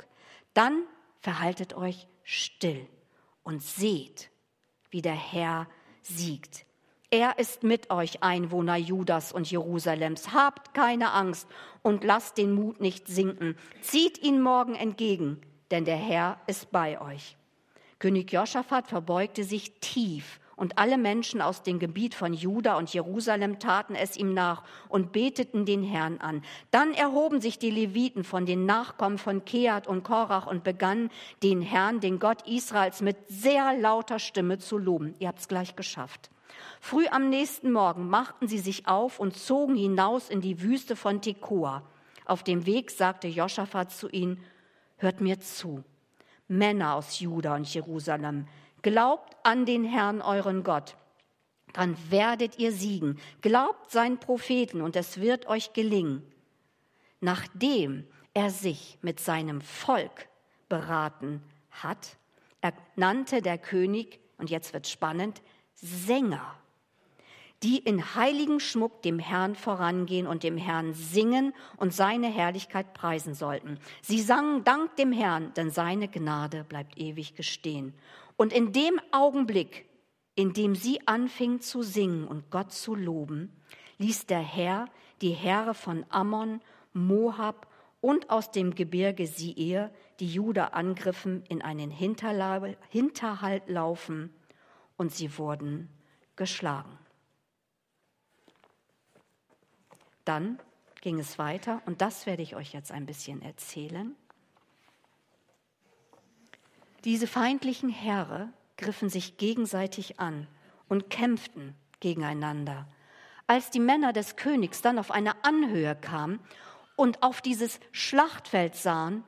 dann 0.52 0.82
verhaltet 1.20 1.74
euch 1.74 2.06
still 2.26 2.88
und 3.44 3.62
seht, 3.62 4.30
wie 4.90 5.00
der 5.00 5.14
Herr 5.14 5.68
siegt. 6.02 6.66
Er 7.10 7.38
ist 7.38 7.62
mit 7.62 7.90
euch, 7.90 8.24
Einwohner 8.24 8.76
Judas 8.76 9.32
und 9.32 9.48
Jerusalems. 9.48 10.34
Habt 10.34 10.74
keine 10.74 11.12
Angst 11.12 11.46
und 11.82 12.02
lasst 12.02 12.36
den 12.36 12.52
Mut 12.52 12.80
nicht 12.80 13.06
sinken. 13.06 13.56
Zieht 13.80 14.18
ihn 14.18 14.42
morgen 14.42 14.74
entgegen, 14.74 15.40
denn 15.70 15.84
der 15.84 15.96
Herr 15.96 16.40
ist 16.48 16.72
bei 16.72 17.00
euch. 17.00 17.36
König 18.00 18.32
Joschafat 18.32 18.88
verbeugte 18.88 19.44
sich 19.44 19.78
tief 19.80 20.40
und 20.56 20.78
alle 20.78 20.96
Menschen 20.96 21.42
aus 21.42 21.62
dem 21.62 21.78
Gebiet 21.78 22.14
von 22.14 22.32
Juda 22.32 22.78
und 22.78 22.92
Jerusalem 22.92 23.58
taten 23.58 23.94
es 23.94 24.16
ihm 24.16 24.32
nach 24.32 24.62
und 24.88 25.12
beteten 25.12 25.66
den 25.66 25.82
Herrn 25.82 26.18
an. 26.18 26.42
Dann 26.70 26.94
erhoben 26.94 27.42
sich 27.42 27.58
die 27.58 27.70
Leviten 27.70 28.24
von 28.24 28.46
den 28.46 28.64
Nachkommen 28.64 29.18
von 29.18 29.44
Keat 29.44 29.86
und 29.86 30.02
Korach 30.02 30.46
und 30.46 30.64
begannen 30.64 31.10
den 31.42 31.60
Herrn, 31.60 32.00
den 32.00 32.18
Gott 32.18 32.48
Israels, 32.48 33.02
mit 33.02 33.16
sehr 33.28 33.76
lauter 33.78 34.18
Stimme 34.18 34.58
zu 34.58 34.78
loben. 34.78 35.14
Ihr 35.18 35.28
habt 35.28 35.40
es 35.40 35.48
gleich 35.48 35.76
geschafft. 35.76 36.30
Früh 36.80 37.06
am 37.08 37.28
nächsten 37.28 37.70
Morgen 37.70 38.08
machten 38.08 38.48
sie 38.48 38.58
sich 38.58 38.88
auf 38.88 39.20
und 39.20 39.36
zogen 39.36 39.76
hinaus 39.76 40.30
in 40.30 40.40
die 40.40 40.62
Wüste 40.62 40.96
von 40.96 41.20
Tekoa. 41.20 41.82
Auf 42.24 42.42
dem 42.42 42.64
Weg 42.64 42.90
sagte 42.90 43.28
Joschafat 43.28 43.92
zu 43.92 44.08
ihnen, 44.08 44.42
hört 44.96 45.20
mir 45.20 45.38
zu, 45.38 45.84
Männer 46.48 46.94
aus 46.94 47.20
Juda 47.20 47.54
und 47.56 47.72
Jerusalem, 47.72 48.46
Glaubt 48.86 49.36
an 49.42 49.66
den 49.66 49.82
Herrn 49.82 50.22
euren 50.22 50.62
Gott, 50.62 50.96
dann 51.72 51.96
werdet 52.08 52.60
ihr 52.60 52.70
siegen. 52.70 53.18
Glaubt 53.40 53.90
seinen 53.90 54.18
Propheten 54.18 54.80
und 54.80 54.94
es 54.94 55.20
wird 55.20 55.48
euch 55.48 55.72
gelingen. 55.72 56.22
Nachdem 57.20 58.06
er 58.32 58.50
sich 58.50 58.96
mit 59.02 59.18
seinem 59.18 59.60
Volk 59.60 60.28
beraten 60.68 61.42
hat, 61.72 62.16
ernannte 62.60 63.42
der 63.42 63.58
König, 63.58 64.20
und 64.38 64.50
jetzt 64.50 64.72
wird 64.72 64.86
spannend, 64.86 65.42
Sänger, 65.74 66.54
die 67.62 67.78
in 67.78 68.14
heiligen 68.14 68.60
Schmuck 68.60 69.02
dem 69.02 69.18
Herrn 69.18 69.54
vorangehen 69.54 70.26
und 70.26 70.42
dem 70.42 70.58
Herrn 70.58 70.92
singen 70.92 71.54
und 71.76 71.94
seine 71.94 72.28
Herrlichkeit 72.28 72.92
preisen 72.92 73.34
sollten. 73.34 73.78
Sie 74.02 74.20
sangen 74.20 74.62
Dank 74.64 74.96
dem 74.96 75.12
Herrn, 75.12 75.54
denn 75.54 75.70
seine 75.70 76.08
Gnade 76.08 76.64
bleibt 76.64 76.98
ewig 76.98 77.34
gestehen. 77.34 77.94
Und 78.36 78.52
in 78.52 78.72
dem 78.72 79.00
Augenblick, 79.10 79.86
in 80.34 80.52
dem 80.52 80.74
sie 80.74 81.06
anfing 81.06 81.60
zu 81.60 81.82
singen 81.82 82.28
und 82.28 82.50
Gott 82.50 82.72
zu 82.72 82.94
loben, 82.94 83.50
ließ 83.98 84.26
der 84.26 84.40
Herr 84.40 84.86
die 85.22 85.30
Heere 85.30 85.72
von 85.72 86.04
Ammon, 86.10 86.60
Moab 86.92 87.68
und 88.02 88.28
aus 88.28 88.50
dem 88.50 88.74
Gebirge 88.74 89.26
Seir, 89.26 89.90
die 90.20 90.28
Juda 90.28 90.66
angriffen, 90.68 91.42
in 91.48 91.62
einen 91.62 91.90
Hinterhalt 91.90 93.68
laufen 93.68 94.30
und 94.98 95.12
sie 95.12 95.38
wurden 95.38 95.88
geschlagen. 96.36 96.98
Dann 100.26 100.58
ging 101.00 101.18
es 101.18 101.38
weiter 101.38 101.80
und 101.86 102.02
das 102.02 102.26
werde 102.26 102.42
ich 102.42 102.56
euch 102.56 102.74
jetzt 102.74 102.92
ein 102.92 103.06
bisschen 103.06 103.40
erzählen. 103.40 104.14
Diese 107.04 107.28
feindlichen 107.28 107.88
Heere 107.88 108.50
griffen 108.76 109.08
sich 109.08 109.36
gegenseitig 109.36 110.18
an 110.18 110.48
und 110.88 111.08
kämpften 111.08 111.76
gegeneinander. 112.00 112.88
Als 113.46 113.70
die 113.70 113.80
Männer 113.80 114.12
des 114.12 114.34
Königs 114.34 114.82
dann 114.82 114.98
auf 114.98 115.12
eine 115.12 115.44
Anhöhe 115.44 115.94
kamen 115.94 116.40
und 116.96 117.22
auf 117.22 117.40
dieses 117.40 117.78
Schlachtfeld 117.92 118.74
sahen, 118.74 119.22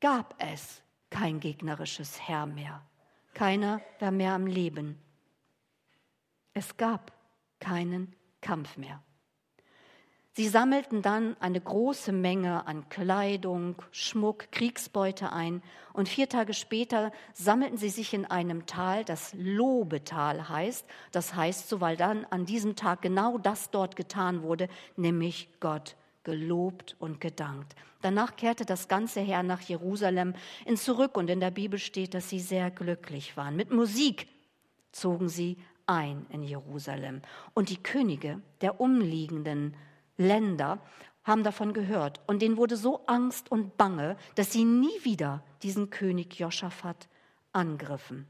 gab 0.00 0.34
es 0.42 0.82
kein 1.10 1.38
gegnerisches 1.38 2.26
Heer 2.26 2.46
mehr. 2.46 2.82
Keiner 3.34 3.80
war 4.00 4.10
mehr 4.10 4.32
am 4.32 4.48
Leben. 4.48 4.98
Es 6.54 6.76
gab 6.76 7.12
keinen 7.60 8.16
Kampf 8.40 8.76
mehr. 8.76 9.00
Sie 10.34 10.48
sammelten 10.48 11.02
dann 11.02 11.36
eine 11.40 11.60
große 11.60 12.10
Menge 12.10 12.66
an 12.66 12.88
Kleidung, 12.88 13.76
Schmuck, 13.90 14.50
Kriegsbeute 14.50 15.30
ein 15.30 15.62
und 15.92 16.08
vier 16.08 16.26
Tage 16.26 16.54
später 16.54 17.12
sammelten 17.34 17.76
sie 17.76 17.90
sich 17.90 18.14
in 18.14 18.24
einem 18.24 18.64
Tal, 18.64 19.04
das 19.04 19.34
Lobetal 19.34 20.48
heißt. 20.48 20.86
Das 21.10 21.34
heißt 21.34 21.68
so, 21.68 21.82
weil 21.82 21.98
dann 21.98 22.24
an 22.30 22.46
diesem 22.46 22.76
Tag 22.76 23.02
genau 23.02 23.36
das 23.36 23.70
dort 23.70 23.94
getan 23.94 24.42
wurde, 24.42 24.68
nämlich 24.96 25.50
Gott 25.60 25.96
gelobt 26.24 26.96
und 26.98 27.20
gedankt. 27.20 27.74
Danach 28.00 28.36
kehrte 28.36 28.64
das 28.64 28.88
ganze 28.88 29.20
Heer 29.20 29.42
nach 29.42 29.60
Jerusalem 29.60 30.32
in 30.64 30.78
zurück 30.78 31.18
und 31.18 31.28
in 31.28 31.40
der 31.40 31.50
Bibel 31.50 31.78
steht, 31.78 32.14
dass 32.14 32.30
sie 32.30 32.40
sehr 32.40 32.70
glücklich 32.70 33.36
waren. 33.36 33.54
Mit 33.54 33.70
Musik 33.70 34.28
zogen 34.92 35.28
sie 35.28 35.58
ein 35.84 36.24
in 36.30 36.42
Jerusalem 36.42 37.20
und 37.52 37.68
die 37.68 37.82
Könige 37.82 38.40
der 38.62 38.80
umliegenden 38.80 39.74
Länder 40.24 40.80
haben 41.24 41.44
davon 41.44 41.72
gehört. 41.72 42.20
Und 42.26 42.42
denen 42.42 42.56
wurde 42.56 42.76
so 42.76 43.06
Angst 43.06 43.50
und 43.50 43.76
Bange, 43.76 44.16
dass 44.34 44.52
sie 44.52 44.64
nie 44.64 45.04
wieder 45.04 45.42
diesen 45.62 45.90
König 45.90 46.38
Joschafat 46.38 47.08
Angriffen. 47.52 48.26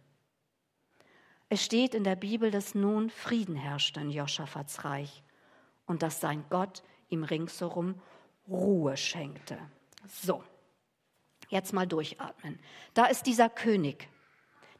Es 1.48 1.62
steht 1.62 1.94
in 1.94 2.04
der 2.04 2.16
Bibel, 2.16 2.50
dass 2.50 2.74
nun 2.74 3.10
Frieden 3.10 3.54
herrschte 3.54 4.00
in 4.00 4.10
Joschafats 4.10 4.84
Reich 4.84 5.22
und 5.86 6.02
dass 6.02 6.20
sein 6.20 6.44
Gott 6.50 6.82
ihm 7.08 7.24
ringsherum 7.24 8.00
Ruhe 8.48 8.96
schenkte. 8.96 9.58
So, 10.08 10.42
jetzt 11.50 11.72
mal 11.72 11.86
durchatmen. 11.86 12.58
Da 12.94 13.04
ist 13.06 13.26
dieser 13.26 13.48
König, 13.48 14.08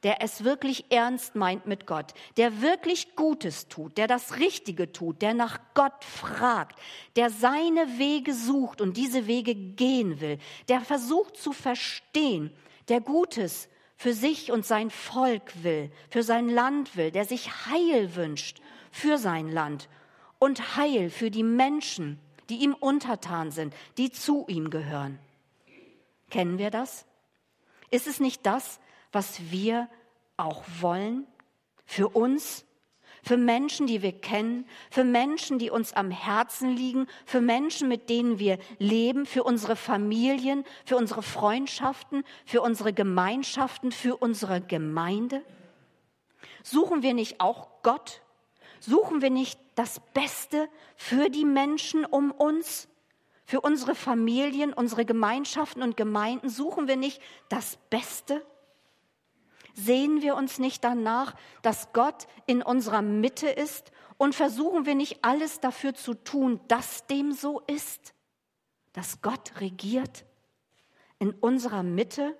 der 0.02 0.22
es 0.22 0.44
wirklich 0.44 0.90
ernst 0.90 1.34
meint 1.36 1.66
mit 1.66 1.86
Gott, 1.86 2.12
der 2.36 2.60
wirklich 2.60 3.14
Gutes 3.14 3.68
tut, 3.68 3.96
der 3.98 4.06
das 4.06 4.38
Richtige 4.38 4.92
tut, 4.92 5.22
der 5.22 5.34
nach 5.34 5.60
Gott 5.74 6.04
fragt, 6.04 6.78
der 7.16 7.30
seine 7.30 7.98
Wege 7.98 8.34
sucht 8.34 8.80
und 8.80 8.96
diese 8.96 9.26
Wege 9.26 9.54
gehen 9.54 10.20
will, 10.20 10.38
der 10.68 10.80
versucht 10.80 11.36
zu 11.36 11.52
verstehen, 11.52 12.52
der 12.88 13.00
Gutes 13.00 13.68
für 13.96 14.12
sich 14.12 14.50
und 14.50 14.66
sein 14.66 14.90
Volk 14.90 15.52
will, 15.62 15.92
für 16.10 16.24
sein 16.24 16.48
Land 16.48 16.96
will, 16.96 17.12
der 17.12 17.24
sich 17.24 17.66
Heil 17.66 18.16
wünscht 18.16 18.60
für 18.90 19.18
sein 19.18 19.48
Land 19.48 19.88
und 20.40 20.76
Heil 20.76 21.08
für 21.08 21.30
die 21.30 21.44
Menschen, 21.44 22.18
die 22.50 22.56
ihm 22.56 22.74
untertan 22.74 23.52
sind, 23.52 23.74
die 23.98 24.10
zu 24.10 24.44
ihm 24.48 24.70
gehören. 24.70 25.20
Kennen 26.30 26.58
wir 26.58 26.70
das? 26.70 27.06
Ist 27.90 28.08
es 28.08 28.18
nicht 28.18 28.44
das, 28.44 28.80
was 29.12 29.50
wir 29.50 29.88
auch 30.36 30.64
wollen? 30.80 31.26
Für 31.84 32.08
uns? 32.08 32.64
Für 33.22 33.36
Menschen, 33.36 33.86
die 33.86 34.02
wir 34.02 34.12
kennen? 34.12 34.66
Für 34.90 35.04
Menschen, 35.04 35.58
die 35.60 35.70
uns 35.70 35.92
am 35.92 36.10
Herzen 36.10 36.70
liegen? 36.70 37.06
Für 37.24 37.40
Menschen, 37.40 37.88
mit 37.88 38.10
denen 38.10 38.40
wir 38.40 38.58
leben? 38.78 39.26
Für 39.26 39.44
unsere 39.44 39.76
Familien? 39.76 40.64
Für 40.84 40.96
unsere 40.96 41.22
Freundschaften? 41.22 42.24
Für 42.44 42.62
unsere 42.62 42.92
Gemeinschaften? 42.92 43.92
Für 43.92 44.16
unsere 44.16 44.60
Gemeinde? 44.60 45.44
Suchen 46.64 47.02
wir 47.02 47.14
nicht 47.14 47.40
auch 47.40 47.68
Gott? 47.82 48.22
Suchen 48.80 49.22
wir 49.22 49.30
nicht 49.30 49.60
das 49.76 50.00
Beste 50.12 50.68
für 50.96 51.30
die 51.30 51.44
Menschen 51.44 52.04
um 52.04 52.32
uns? 52.32 52.88
Für 53.44 53.60
unsere 53.60 53.94
Familien, 53.94 54.72
unsere 54.72 55.04
Gemeinschaften 55.04 55.82
und 55.82 55.96
Gemeinden 55.96 56.48
suchen 56.48 56.88
wir 56.88 56.96
nicht 56.96 57.20
das 57.48 57.78
Beste? 57.90 58.44
Sehen 59.74 60.22
wir 60.22 60.36
uns 60.36 60.58
nicht 60.58 60.84
danach, 60.84 61.34
dass 61.62 61.92
Gott 61.92 62.26
in 62.46 62.62
unserer 62.62 63.02
Mitte 63.02 63.48
ist 63.48 63.90
und 64.18 64.34
versuchen 64.34 64.86
wir 64.86 64.94
nicht 64.94 65.24
alles 65.24 65.60
dafür 65.60 65.94
zu 65.94 66.14
tun, 66.14 66.60
dass 66.68 67.06
dem 67.06 67.32
so 67.32 67.60
ist? 67.60 68.14
Dass 68.92 69.22
Gott 69.22 69.60
regiert 69.60 70.24
in 71.18 71.30
unserer 71.30 71.82
Mitte? 71.82 72.36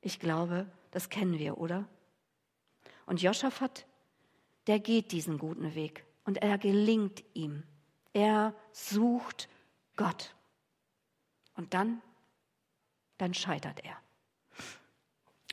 Ich 0.00 0.18
glaube, 0.18 0.66
das 0.90 1.10
kennen 1.10 1.38
wir, 1.38 1.58
oder? 1.58 1.86
Und 3.06 3.22
Joschafat, 3.22 3.86
der 4.66 4.78
geht 4.78 5.12
diesen 5.12 5.38
guten 5.38 5.74
Weg 5.74 6.04
und 6.24 6.38
er 6.38 6.58
gelingt 6.58 7.22
ihm. 7.34 7.64
Er 8.12 8.54
sucht 8.72 9.48
Gott. 9.96 10.34
Und 11.54 11.74
dann, 11.74 12.00
dann 13.18 13.34
scheitert 13.34 13.84
er. 13.84 14.01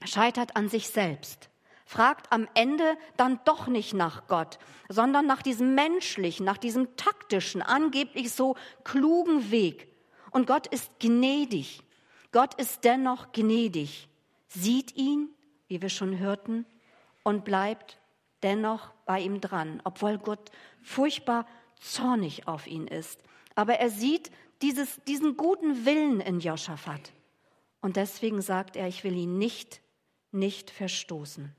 Scheitert 0.05 0.55
an 0.55 0.69
sich 0.69 0.89
selbst. 0.89 1.49
Fragt 1.85 2.31
am 2.31 2.47
Ende 2.53 2.97
dann 3.17 3.39
doch 3.45 3.67
nicht 3.67 3.93
nach 3.93 4.27
Gott, 4.27 4.59
sondern 4.89 5.25
nach 5.25 5.41
diesem 5.41 5.73
menschlichen, 5.75 6.45
nach 6.45 6.57
diesem 6.57 6.95
taktischen, 6.95 7.61
angeblich 7.61 8.31
so 8.31 8.55
klugen 8.83 9.49
Weg. 9.49 9.87
Und 10.31 10.45
Gott 10.45 10.67
ist 10.67 10.91
gnädig. 10.99 11.81
Gott 12.31 12.53
ist 12.55 12.83
dennoch 12.83 13.31
gnädig. 13.31 14.07
Sieht 14.47 14.95
ihn, 14.95 15.29
wie 15.67 15.81
wir 15.81 15.89
schon 15.89 16.19
hörten, 16.19 16.65
und 17.23 17.43
bleibt 17.43 17.99
dennoch 18.43 18.91
bei 19.05 19.19
ihm 19.19 19.41
dran, 19.41 19.81
obwohl 19.83 20.17
Gott 20.17 20.51
furchtbar 20.81 21.45
zornig 21.79 22.47
auf 22.47 22.67
ihn 22.67 22.87
ist. 22.87 23.21
Aber 23.55 23.75
er 23.75 23.89
sieht 23.89 24.31
dieses, 24.61 25.01
diesen 25.07 25.37
guten 25.37 25.85
Willen 25.85 26.21
in 26.21 26.39
Joschafat. 26.39 27.11
Und 27.81 27.95
deswegen 27.95 28.41
sagt 28.41 28.75
er, 28.75 28.87
ich 28.87 29.03
will 29.03 29.15
ihn 29.15 29.37
nicht, 29.37 29.81
nicht 30.31 30.69
verstoßen. 30.71 31.55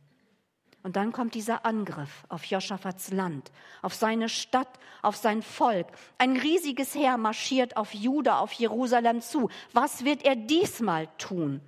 Und 0.82 0.96
dann 0.96 1.12
kommt 1.12 1.34
dieser 1.34 1.66
Angriff 1.66 2.24
auf 2.28 2.44
Joschafats 2.44 3.10
Land, 3.10 3.52
auf 3.82 3.92
seine 3.92 4.28
Stadt, 4.30 4.78
auf 5.02 5.16
sein 5.16 5.42
Volk. 5.42 5.86
Ein 6.16 6.38
riesiges 6.38 6.94
Heer 6.94 7.18
marschiert 7.18 7.76
auf 7.76 7.92
Juda, 7.92 8.38
auf 8.38 8.52
Jerusalem 8.52 9.20
zu. 9.20 9.50
Was 9.72 10.04
wird 10.04 10.24
er 10.24 10.36
diesmal 10.36 11.08
tun? 11.18 11.60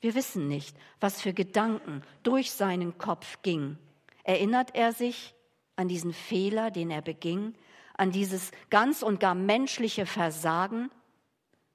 Wir 0.00 0.14
wissen 0.14 0.48
nicht, 0.48 0.76
was 1.00 1.20
für 1.20 1.34
Gedanken 1.34 2.02
durch 2.22 2.52
seinen 2.52 2.96
Kopf 2.96 3.42
ging. 3.42 3.76
Erinnert 4.22 4.74
er 4.74 4.92
sich 4.92 5.34
an 5.76 5.88
diesen 5.88 6.14
Fehler, 6.14 6.70
den 6.70 6.90
er 6.90 7.02
beging? 7.02 7.54
an 7.98 8.12
dieses 8.12 8.52
ganz 8.70 9.02
und 9.02 9.20
gar 9.20 9.34
menschliche 9.34 10.06
Versagen? 10.06 10.90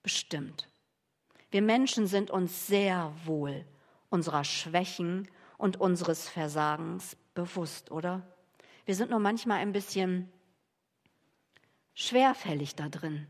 Bestimmt. 0.01 0.67
Wir 1.51 1.61
Menschen 1.61 2.07
sind 2.07 2.31
uns 2.31 2.65
sehr 2.65 3.13
wohl 3.25 3.65
unserer 4.13 4.43
Schwächen 4.43 5.27
und 5.57 5.81
unseres 5.81 6.29
Versagens 6.29 7.17
bewusst, 7.33 7.91
oder? 7.91 8.21
Wir 8.85 8.95
sind 8.95 9.09
nur 9.09 9.19
manchmal 9.19 9.59
ein 9.59 9.73
bisschen 9.73 10.31
schwerfällig 11.93 12.75
da 12.75 12.89
drin, 12.89 13.27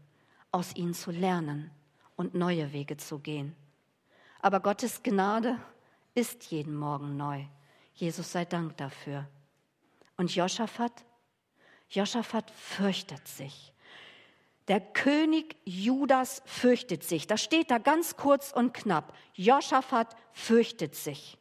aus 0.51 0.75
ihnen 0.75 0.93
zu 0.93 1.11
lernen 1.11 1.71
und 2.15 2.35
neue 2.35 2.73
Wege 2.73 2.97
zu 2.97 3.19
gehen. 3.19 3.55
Aber 4.39 4.59
Gottes 4.59 5.01
Gnade 5.03 5.57
ist 6.15 6.51
jeden 6.51 6.75
Morgen 6.75 7.15
neu. 7.15 7.45
Jesus 7.95 8.31
sei 8.31 8.45
Dank 8.45 8.75
dafür. 8.77 9.27
Und 10.17 10.35
Joschafat 10.35 11.05
Josaphat 11.89 12.49
fürchtet 12.51 13.27
sich. 13.27 13.72
Der 14.67 14.79
König 14.79 15.57
Judas 15.65 16.41
fürchtet 16.45 17.03
sich. 17.03 17.27
Das 17.27 17.41
steht 17.41 17.69
da 17.69 17.77
ganz 17.79 18.15
kurz 18.15 18.51
und 18.51 18.73
knapp. 18.73 19.13
Josaphat 19.33 20.15
fürchtet 20.31 20.95
sich. 20.95 21.37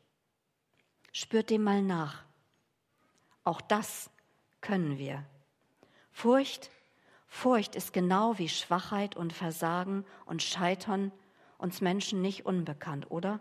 Spürt 1.13 1.51
dem 1.51 1.63
mal 1.63 1.83
nach. 1.83 2.25
Auch 3.45 3.61
das 3.61 4.11
können 4.61 4.99
wir. 4.99 5.25
Furcht, 6.11 6.71
Furcht 7.27 7.77
ist 7.77 7.93
genau 7.93 8.39
wie 8.39 8.49
Schwachheit 8.49 9.17
und 9.17 9.33
Versagen 9.33 10.05
und 10.27 10.43
Scheitern 10.43 11.13
uns 11.59 11.81
Menschen 11.81 12.21
nicht 12.21 12.45
unbekannt, 12.45 13.11
oder? 13.11 13.41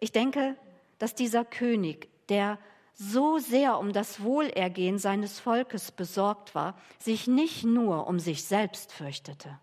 Ich 0.00 0.12
denke, 0.12 0.56
dass 0.98 1.14
dieser 1.14 1.44
König, 1.44 2.08
der 2.28 2.58
so 2.94 3.38
sehr 3.38 3.78
um 3.78 3.92
das 3.92 4.22
Wohlergehen 4.22 4.98
seines 4.98 5.40
Volkes 5.40 5.92
besorgt 5.92 6.54
war, 6.54 6.78
sich 6.98 7.26
nicht 7.26 7.64
nur 7.64 8.06
um 8.06 8.18
sich 8.18 8.44
selbst 8.44 8.92
fürchtete. 8.92 9.58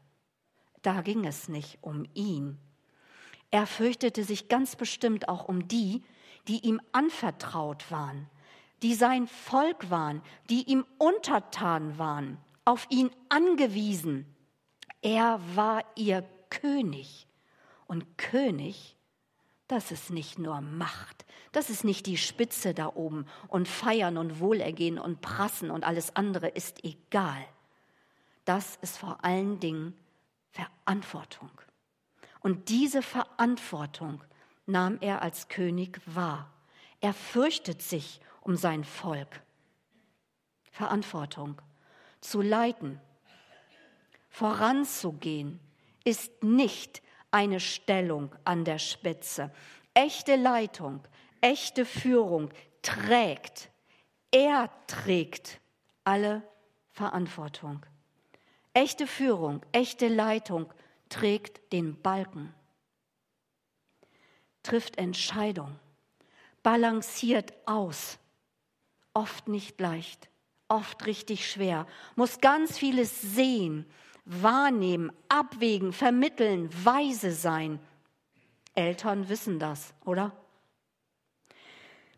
Da 0.82 1.02
ging 1.02 1.26
es 1.26 1.48
nicht 1.48 1.80
um 1.82 2.06
ihn. 2.14 2.58
Er 3.52 3.68
fürchtete 3.68 4.24
sich 4.24 4.48
ganz 4.48 4.76
bestimmt 4.76 5.30
auch 5.30 5.48
um 5.48 5.68
die, 5.68 6.04
die 6.48 6.66
ihm 6.66 6.82
anvertraut 6.92 7.92
waren, 7.92 8.30
die 8.82 8.96
sein 8.96 9.28
Volk 9.28 9.90
waren, 9.90 10.22
die 10.50 10.64
ihm 10.64 10.86
untertan 10.98 11.98
waren, 11.98 12.38
auf 12.66 12.88
ihn 12.90 13.12
angewiesen. 13.30 14.26
Er 15.02 15.40
war 15.56 15.84
ihr 15.96 16.24
König. 16.50 17.28
Und 17.88 18.18
König 18.18 18.96
das 19.72 19.90
ist 19.90 20.10
nicht 20.10 20.38
nur 20.38 20.60
Macht, 20.60 21.26
das 21.54 21.70
ist 21.70 21.86
nicht 21.86 22.06
die 22.06 22.18
Spitze 22.18 22.74
da 22.74 22.88
oben 22.94 23.26
und 23.48 23.70
Feiern 23.70 24.18
und 24.18 24.42
Wohlergehen 24.42 25.00
und 25.00 25.22
Prassen 25.22 25.72
und 25.72 25.86
alles 25.86 26.14
andere 26.18 26.50
ist 26.50 26.84
egal. 26.84 27.46
Das 28.44 28.76
ist 28.82 28.98
vor 28.98 29.24
allen 29.24 29.62
Dingen 29.62 29.98
Verantwortung. 30.50 31.50
Und 32.42 32.68
diese 32.68 33.02
Verantwortung 33.02 34.22
nahm 34.66 34.98
er 35.00 35.22
als 35.22 35.48
König 35.48 36.02
wahr. 36.06 36.52
Er 37.00 37.14
fürchtet 37.14 37.82
sich 37.82 38.20
um 38.42 38.58
sein 38.58 38.84
Volk. 38.84 39.42
Verantwortung 40.72 41.62
zu 42.20 42.42
leiten, 42.42 43.00
voranzugehen, 44.28 45.62
ist 46.04 46.44
nicht 46.44 47.02
eine 47.32 47.60
Stellung 47.60 48.34
an 48.44 48.66
der 48.66 48.80
Spitze. 48.80 49.52
Echte 49.94 50.36
Leitung, 50.36 51.02
echte 51.42 51.86
Führung 51.86 52.50
trägt, 52.82 53.70
er 54.32 54.70
trägt 54.88 55.60
alle 56.04 56.44
Verantwortung. 56.92 57.86
Echte 58.74 59.08
Führung, 59.08 59.62
echte 59.74 60.08
Leitung 60.08 60.72
trägt 61.10 61.74
den 61.74 62.02
Balken, 62.02 62.54
trifft 64.64 64.98
Entscheidung, 64.98 65.78
balanciert 66.64 67.54
aus, 67.66 68.18
oft 69.14 69.50
nicht 69.50 69.80
leicht, 69.82 70.30
oft 70.70 71.06
richtig 71.06 71.50
schwer, 71.52 71.86
muss 72.16 72.40
ganz 72.40 72.78
vieles 72.78 73.22
sehen, 73.22 73.86
wahrnehmen, 74.26 75.12
abwägen, 75.30 75.94
vermitteln, 75.94 76.70
weise 76.84 77.32
sein. 77.32 77.80
Eltern 78.76 79.30
wissen 79.30 79.60
das, 79.60 79.94
oder? 80.06 80.32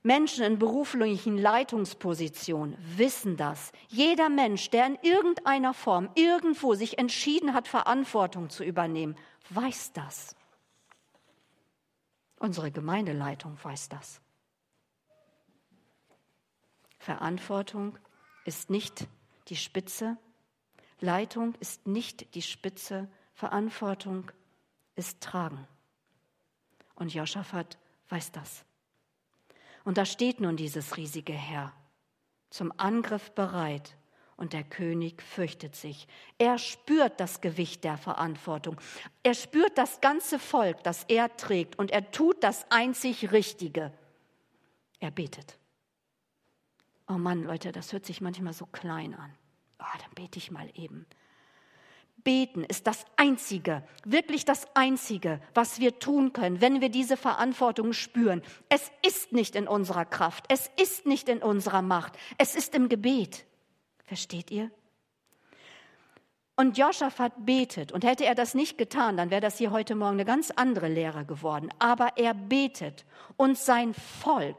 Menschen 0.04 0.44
in 0.44 0.60
beruflichen 0.60 1.38
Leitungspositionen 1.38 2.78
wissen 2.98 3.38
das. 3.38 3.72
Jeder 3.88 4.28
Mensch, 4.28 4.70
der 4.70 4.86
in 4.86 4.98
irgendeiner 5.02 5.74
Form 5.74 6.10
irgendwo 6.16 6.74
sich 6.76 7.00
entschieden 7.00 7.54
hat, 7.54 7.70
Verantwortung 7.70 8.50
zu 8.50 8.66
übernehmen, 8.66 9.16
weiß 9.50 9.94
das. 9.94 10.36
Unsere 12.38 12.72
Gemeindeleitung 12.72 13.58
weiß 13.64 13.88
das. 13.88 14.20
Verantwortung 17.00 17.98
ist 18.44 18.70
nicht 18.70 19.08
die 19.48 19.56
Spitze, 19.56 20.18
Leitung 21.04 21.54
ist 21.60 21.86
nicht 21.86 22.34
die 22.34 22.42
Spitze, 22.42 23.10
Verantwortung 23.34 24.32
ist 24.96 25.20
Tragen. 25.20 25.68
Und 26.96 27.14
Joschafat 27.14 27.78
weiß 28.08 28.32
das. 28.32 28.64
Und 29.84 29.98
da 29.98 30.06
steht 30.06 30.40
nun 30.40 30.56
dieses 30.56 30.96
riesige 30.96 31.34
Heer, 31.34 31.74
zum 32.50 32.72
Angriff 32.78 33.32
bereit. 33.32 33.98
Und 34.36 34.54
der 34.54 34.64
König 34.64 35.22
fürchtet 35.22 35.76
sich. 35.76 36.08
Er 36.38 36.58
spürt 36.58 37.20
das 37.20 37.40
Gewicht 37.40 37.84
der 37.84 37.98
Verantwortung. 37.98 38.82
Er 39.22 39.36
spürt 39.36 39.78
das 39.78 40.02
ganze 40.02 40.40
Volk, 40.40 40.84
das 40.84 41.04
er 41.08 41.38
trägt. 41.38 41.78
Und 41.78 41.92
er 41.92 42.12
tut 42.12 42.44
das 42.44 42.66
einzig 42.72 43.32
Richtige. 43.32 43.94
Er 45.00 45.12
betet. 45.12 45.60
Oh 47.08 47.14
Mann, 47.18 47.44
Leute, 47.44 47.72
das 47.72 47.94
hört 47.94 48.06
sich 48.06 48.22
manchmal 48.22 48.54
so 48.54 48.66
klein 48.66 49.14
an. 49.14 49.32
Oh, 49.84 49.98
dann 50.00 50.12
bete 50.16 50.38
ich 50.38 50.52
mal 50.52 50.70
eben. 50.76 51.06
Beten 52.24 52.64
ist 52.64 52.88
das 52.88 53.06
Einzige, 53.18 53.84
wirklich 54.06 54.46
das 54.46 54.66
Einzige, 54.76 55.42
was 55.54 55.80
wir 55.82 56.00
tun 56.00 56.32
können, 56.32 56.62
wenn 56.62 56.80
wir 56.80 56.88
diese 56.88 57.18
Verantwortung 57.18 57.92
spüren. 57.92 58.42
Es 58.70 58.92
ist 59.06 59.34
nicht 59.34 59.56
in 59.56 59.68
unserer 59.68 60.06
Kraft, 60.06 60.46
es 60.48 60.72
ist 60.82 61.06
nicht 61.06 61.28
in 61.28 61.40
unserer 61.40 61.82
Macht, 61.82 62.14
es 62.38 62.56
ist 62.56 62.76
im 62.76 62.88
Gebet. 62.88 63.46
Versteht 64.06 64.52
ihr? 64.52 64.72
Und 66.56 66.78
Joschafat 66.78 67.46
betet. 67.46 67.92
Und 67.92 68.06
hätte 68.06 68.26
er 68.26 68.36
das 68.36 68.54
nicht 68.54 68.78
getan, 68.78 69.18
dann 69.18 69.32
wäre 69.32 69.42
das 69.42 69.58
hier 69.58 69.72
heute 69.72 69.96
Morgen 69.96 70.14
eine 70.14 70.26
ganz 70.26 70.52
andere 70.52 70.88
Lehre 70.88 71.26
geworden. 71.26 71.70
Aber 71.80 72.14
er 72.16 72.34
betet 72.34 73.06
und 73.38 73.58
sein 73.58 73.94
Volk 73.94 74.56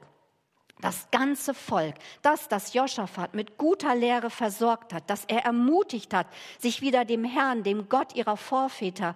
das 0.80 1.10
ganze 1.10 1.54
Volk, 1.54 1.94
das, 2.22 2.48
das 2.48 2.74
Joschafat 2.74 3.34
mit 3.34 3.58
guter 3.58 3.94
Lehre 3.94 4.30
versorgt 4.30 4.92
hat, 4.92 5.08
das 5.08 5.24
er 5.24 5.44
ermutigt 5.44 6.12
hat, 6.12 6.26
sich 6.58 6.80
wieder 6.80 7.04
dem 7.04 7.24
Herrn, 7.24 7.62
dem 7.62 7.88
Gott 7.88 8.14
ihrer 8.14 8.36
Vorväter 8.36 9.14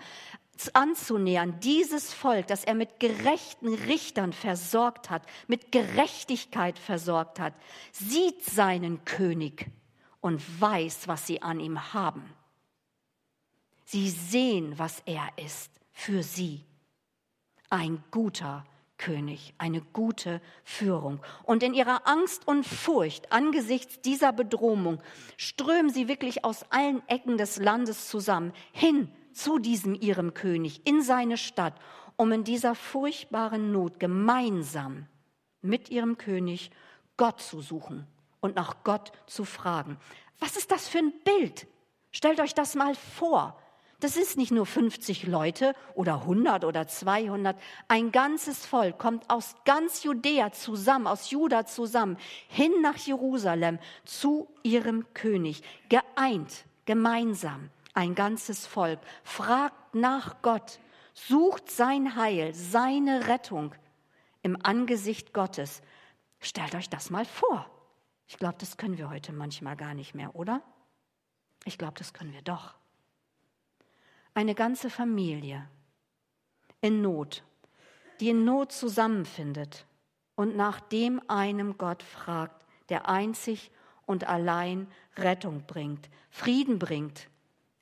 anzunähern, 0.73 1.61
dieses 1.61 2.13
Volk, 2.13 2.49
das 2.49 2.65
er 2.65 2.75
mit 2.75 2.99
gerechten 2.99 3.75
Richtern 3.75 4.33
versorgt 4.33 5.11
hat, 5.11 5.23
mit 5.47 5.71
Gerechtigkeit 5.71 6.79
versorgt 6.79 7.39
hat, 7.39 7.55
sieht 7.93 8.45
seinen 8.45 9.05
König 9.05 9.71
und 10.21 10.43
weiß, 10.61 11.07
was 11.07 11.27
sie 11.27 11.43
an 11.43 11.61
ihm 11.61 11.93
haben. 11.93 12.35
Sie 13.85 14.11
sehen, 14.11 14.79
was 14.79 15.03
er 15.07 15.29
ist 15.37 15.71
für 15.93 16.23
sie. 16.23 16.65
Ein 17.71 18.03
guter 18.11 18.59
König, 18.59 18.78
eine 19.59 19.81
gute 19.93 20.41
Führung. 20.65 21.21
Und 21.45 21.63
in 21.63 21.73
ihrer 21.73 22.07
Angst 22.07 22.47
und 22.47 22.67
Furcht 22.67 23.33
angesichts 23.33 24.01
dieser 24.01 24.33
Bedrohung 24.33 25.01
strömen 25.37 25.91
sie 25.91 26.09
wirklich 26.09 26.45
aus 26.45 26.65
allen 26.71 27.03
Ecken 27.09 27.39
des 27.39 27.59
Landes 27.59 28.09
zusammen 28.09 28.53
hin 28.73 29.09
zu 29.33 29.59
diesem 29.59 29.95
ihrem 29.95 30.35
König, 30.35 30.87
in 30.87 31.01
seine 31.01 31.37
Stadt, 31.37 31.75
um 32.17 32.33
in 32.33 32.45
dieser 32.45 32.75
furchtbaren 32.75 33.71
Not 33.73 34.01
gemeinsam 34.01 35.07
mit 35.63 35.91
ihrem 35.91 36.19
König 36.19 36.71
Gott 37.17 37.41
zu 37.41 37.61
suchen 37.61 38.07
und 38.41 38.57
nach 38.57 38.83
Gott 38.85 39.13
zu 39.27 39.45
fragen. 39.45 39.99
Was 40.41 40.57
ist 40.57 40.71
das 40.71 40.89
für 40.89 40.99
ein 40.99 41.13
Bild? 41.25 41.67
Stellt 42.11 42.41
euch 42.41 42.55
das 42.55 42.75
mal 42.75 42.95
vor. 42.95 43.61
Das 44.01 44.17
ist 44.17 44.37
nicht 44.37 44.53
nur 44.53 44.65
50 44.65 45.27
Leute 45.27 45.75
oder 45.95 46.21
100 46.21 46.65
oder 46.65 46.87
200. 46.87 47.61
Ein 47.89 48.13
ganzes 48.13 48.65
Volk 48.65 48.97
kommt 48.97 49.29
aus 49.29 49.57
ganz 49.65 50.05
Judäa 50.05 50.53
zusammen, 50.53 51.09
aus 51.09 51.31
Juda 51.31 51.67
zusammen, 51.67 52.17
hin 52.47 52.73
nach 52.81 52.97
Jerusalem 52.97 53.81
zu 54.05 54.49
ihrem 54.63 55.13
König. 55.15 55.63
Geeint, 55.89 56.65
gemeinsam, 56.85 57.71
ein 57.93 58.15
ganzes 58.15 58.67
Volk. 58.69 59.01
Fragt 59.25 59.97
nach 59.97 60.43
Gott, 60.43 60.79
sucht 61.15 61.69
sein 61.69 62.15
Heil, 62.15 62.55
seine 62.55 63.27
Rettung 63.27 63.75
im 64.43 64.57
Angesicht 64.63 65.35
Gottes. 65.35 65.83
Stellt 66.39 66.77
euch 66.77 66.89
das 66.89 67.11
mal 67.11 67.25
vor. 67.25 67.69
Ich 68.29 68.37
glaube, 68.37 68.57
das 68.59 68.77
können 68.77 68.97
wir 68.97 69.11
heute 69.11 69.33
manchmal 69.33 69.75
gar 69.75 69.95
nicht 69.95 70.15
mehr, 70.15 70.37
oder? 70.37 70.63
Ich 71.65 71.79
glaube, 71.79 71.95
das 71.99 72.13
können 72.13 72.33
wir 72.33 72.43
doch 72.43 72.75
eine 74.39 74.55
ganze 74.55 74.89
Familie 74.89 75.69
in 76.81 77.03
Not, 77.03 77.43
die 78.21 78.29
in 78.29 78.45
Not 78.45 78.71
zusammenfindet 78.71 79.85
und 80.37 80.55
nach 80.55 80.79
dem 80.79 81.21
einem 81.27 81.77
Gott 81.77 82.05
fragt, 82.05 82.65
der 82.89 83.09
einzig 83.09 83.73
und 84.07 84.29
allein 84.29 84.87
Rettung 85.17 85.65
bringt, 85.67 86.09
Frieden 86.31 86.79
bringt 86.79 87.29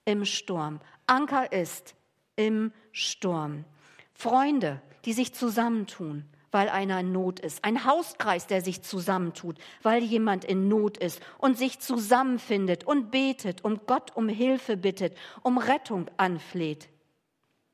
im 0.06 0.24
Sturm, 0.24 0.80
Anker 1.06 1.52
ist 1.52 1.94
im 2.36 2.72
Sturm. 2.90 3.66
Freunde, 4.14 4.80
die 5.04 5.12
sich 5.12 5.34
zusammentun, 5.34 6.24
weil 6.56 6.70
einer 6.70 7.00
in 7.00 7.12
Not 7.12 7.38
ist. 7.38 7.62
Ein 7.66 7.84
Hauskreis, 7.84 8.46
der 8.46 8.62
sich 8.62 8.80
zusammentut, 8.80 9.58
weil 9.82 10.02
jemand 10.02 10.42
in 10.42 10.68
Not 10.68 10.96
ist 10.96 11.20
und 11.36 11.58
sich 11.58 11.80
zusammenfindet 11.80 12.82
und 12.84 13.10
betet 13.10 13.62
und 13.62 13.86
Gott 13.86 14.16
um 14.16 14.30
Hilfe 14.30 14.78
bittet, 14.78 15.14
um 15.42 15.58
Rettung 15.58 16.08
anfleht. 16.16 16.88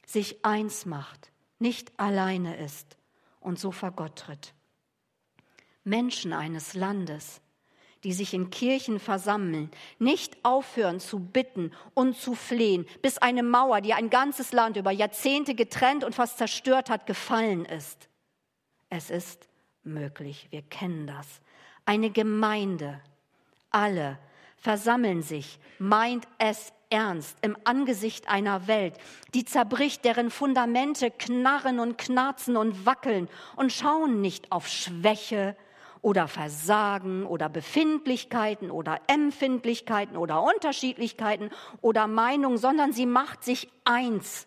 Sich 0.04 0.44
eins 0.44 0.84
macht, 0.84 1.30
nicht 1.60 1.92
alleine 1.96 2.56
ist 2.56 2.96
und 3.38 3.56
so 3.56 3.70
vor 3.70 3.92
Gott 3.92 4.16
tritt. 4.16 4.52
Menschen 5.84 6.32
eines 6.32 6.74
Landes, 6.74 7.40
die 8.02 8.12
sich 8.12 8.34
in 8.34 8.50
Kirchen 8.50 8.98
versammeln, 8.98 9.70
nicht 10.00 10.44
aufhören 10.44 10.98
zu 10.98 11.20
bitten 11.20 11.70
und 11.94 12.16
zu 12.16 12.34
flehen, 12.34 12.88
bis 13.00 13.18
eine 13.18 13.44
Mauer, 13.44 13.80
die 13.80 13.94
ein 13.94 14.10
ganzes 14.10 14.50
Land 14.50 14.76
über 14.76 14.90
Jahrzehnte 14.90 15.54
getrennt 15.54 16.02
und 16.02 16.16
fast 16.16 16.38
zerstört 16.38 16.90
hat, 16.90 17.06
gefallen 17.06 17.64
ist. 17.64 18.08
Es 18.94 19.08
ist 19.08 19.48
möglich, 19.84 20.48
wir 20.50 20.60
kennen 20.60 21.06
das. 21.06 21.40
Eine 21.86 22.10
Gemeinde, 22.10 23.00
alle 23.70 24.18
versammeln 24.58 25.22
sich, 25.22 25.58
meint 25.78 26.28
es 26.36 26.74
ernst 26.90 27.38
im 27.40 27.56
Angesicht 27.64 28.28
einer 28.28 28.66
Welt, 28.66 28.98
die 29.32 29.46
zerbricht, 29.46 30.04
deren 30.04 30.30
Fundamente 30.30 31.10
knarren 31.10 31.80
und 31.80 31.96
knarzen 31.96 32.54
und 32.58 32.84
wackeln 32.84 33.30
und 33.56 33.72
schauen 33.72 34.20
nicht 34.20 34.52
auf 34.52 34.68
Schwäche 34.68 35.56
oder 36.02 36.28
Versagen 36.28 37.24
oder 37.24 37.48
Befindlichkeiten 37.48 38.70
oder 38.70 39.00
Empfindlichkeiten 39.06 40.18
oder 40.18 40.42
Unterschiedlichkeiten 40.42 41.48
oder 41.80 42.08
Meinungen, 42.08 42.58
sondern 42.58 42.92
sie 42.92 43.06
macht 43.06 43.42
sich 43.42 43.70
eins 43.86 44.46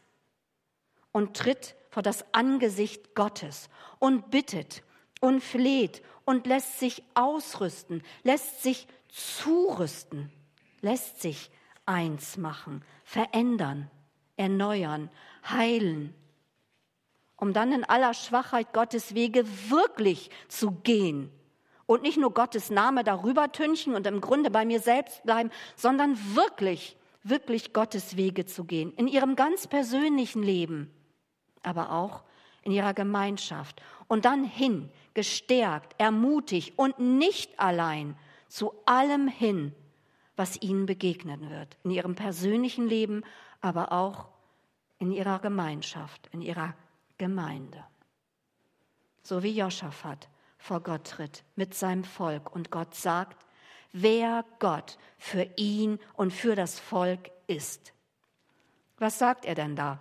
und 1.11 1.35
tritt 1.35 1.75
vor 1.95 2.03
das 2.03 2.25
Angesicht 2.33 3.15
Gottes 3.15 3.69
und 3.99 4.29
bittet 4.29 4.83
und 5.21 5.41
fleht 5.41 6.01
und 6.25 6.45
lässt 6.45 6.77
sich 6.77 7.01
ausrüsten, 7.13 8.03
lässt 8.23 8.63
sich 8.63 8.85
zurüsten, 9.07 10.29
lässt 10.81 11.21
sich 11.21 11.49
eins 11.85 12.35
machen, 12.35 12.83
verändern, 13.05 13.89
erneuern, 14.35 15.09
heilen, 15.49 16.13
um 17.37 17.53
dann 17.53 17.71
in 17.71 17.85
aller 17.85 18.13
Schwachheit 18.13 18.73
Gottes 18.73 19.15
Wege 19.15 19.45
wirklich 19.69 20.29
zu 20.49 20.71
gehen 20.71 21.31
und 21.85 22.01
nicht 22.01 22.17
nur 22.17 22.33
Gottes 22.33 22.69
Name 22.69 23.05
darüber 23.05 23.53
tünchen 23.53 23.95
und 23.95 24.05
im 24.05 24.19
Grunde 24.19 24.51
bei 24.51 24.65
mir 24.65 24.81
selbst 24.81 25.23
bleiben, 25.23 25.49
sondern 25.77 26.17
wirklich, 26.35 26.97
wirklich 27.23 27.71
Gottes 27.71 28.17
Wege 28.17 28.45
zu 28.45 28.65
gehen, 28.65 28.91
in 28.97 29.07
ihrem 29.07 29.37
ganz 29.37 29.67
persönlichen 29.67 30.43
Leben 30.43 30.91
aber 31.65 31.91
auch 31.91 32.23
in 32.63 32.71
ihrer 32.71 32.93
Gemeinschaft 32.93 33.81
und 34.07 34.25
dann 34.25 34.43
hin, 34.43 34.89
gestärkt, 35.13 35.95
ermutigt 35.99 36.77
und 36.77 36.99
nicht 36.99 37.59
allein 37.59 38.17
zu 38.47 38.73
allem 38.85 39.27
hin, 39.27 39.73
was 40.35 40.61
ihnen 40.61 40.85
begegnen 40.85 41.49
wird, 41.49 41.77
in 41.83 41.91
ihrem 41.91 42.15
persönlichen 42.15 42.87
Leben, 42.87 43.23
aber 43.61 43.91
auch 43.91 44.27
in 44.99 45.11
ihrer 45.11 45.39
Gemeinschaft, 45.39 46.27
in 46.31 46.41
ihrer 46.41 46.73
Gemeinde. 47.17 47.83
So 49.23 49.43
wie 49.43 49.55
Joschafat 49.55 50.27
vor 50.57 50.81
Gott 50.81 51.05
tritt 51.05 51.43
mit 51.55 51.73
seinem 51.73 52.03
Volk 52.03 52.53
und 52.53 52.71
Gott 52.71 52.95
sagt, 52.95 53.45
wer 53.91 54.43
Gott 54.59 54.97
für 55.17 55.47
ihn 55.55 55.99
und 56.13 56.31
für 56.31 56.55
das 56.55 56.79
Volk 56.79 57.31
ist. 57.47 57.93
Was 58.97 59.19
sagt 59.19 59.45
er 59.45 59.55
denn 59.55 59.75
da? 59.75 59.99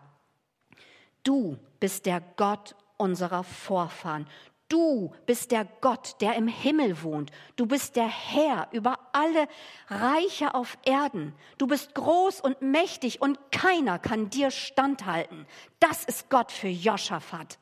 Du 1.24 1.58
bist 1.80 2.06
der 2.06 2.20
Gott 2.36 2.76
unserer 2.96 3.42
Vorfahren. 3.42 4.26
Du 4.68 5.12
bist 5.26 5.50
der 5.50 5.66
Gott, 5.80 6.16
der 6.20 6.36
im 6.36 6.48
Himmel 6.48 7.02
wohnt. 7.02 7.30
Du 7.56 7.66
bist 7.66 7.96
der 7.96 8.08
Herr 8.08 8.68
über 8.72 8.98
alle 9.12 9.46
Reiche 9.88 10.54
auf 10.54 10.78
Erden. 10.84 11.34
Du 11.58 11.66
bist 11.66 11.94
groß 11.94 12.40
und 12.40 12.62
mächtig 12.62 13.20
und 13.20 13.38
keiner 13.52 13.98
kann 13.98 14.30
dir 14.30 14.50
standhalten. 14.50 15.46
Das 15.80 16.04
ist 16.04 16.30
Gott 16.30 16.50
für 16.50 16.68
Joschafat. 16.68 17.58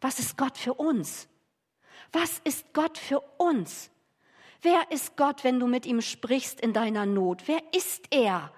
Was 0.00 0.18
ist 0.18 0.38
Gott 0.38 0.56
für 0.56 0.74
uns? 0.74 1.28
Was 2.12 2.40
ist 2.44 2.72
Gott 2.72 2.96
für 2.96 3.20
uns? 3.38 3.90
Wer 4.62 4.90
ist 4.90 5.16
Gott, 5.16 5.44
wenn 5.44 5.60
du 5.60 5.66
mit 5.66 5.86
ihm 5.86 6.00
sprichst 6.00 6.60
in 6.60 6.72
deiner 6.72 7.06
Not? 7.06 7.42
Wer 7.46 7.60
ist 7.74 8.06
er? 8.10 8.52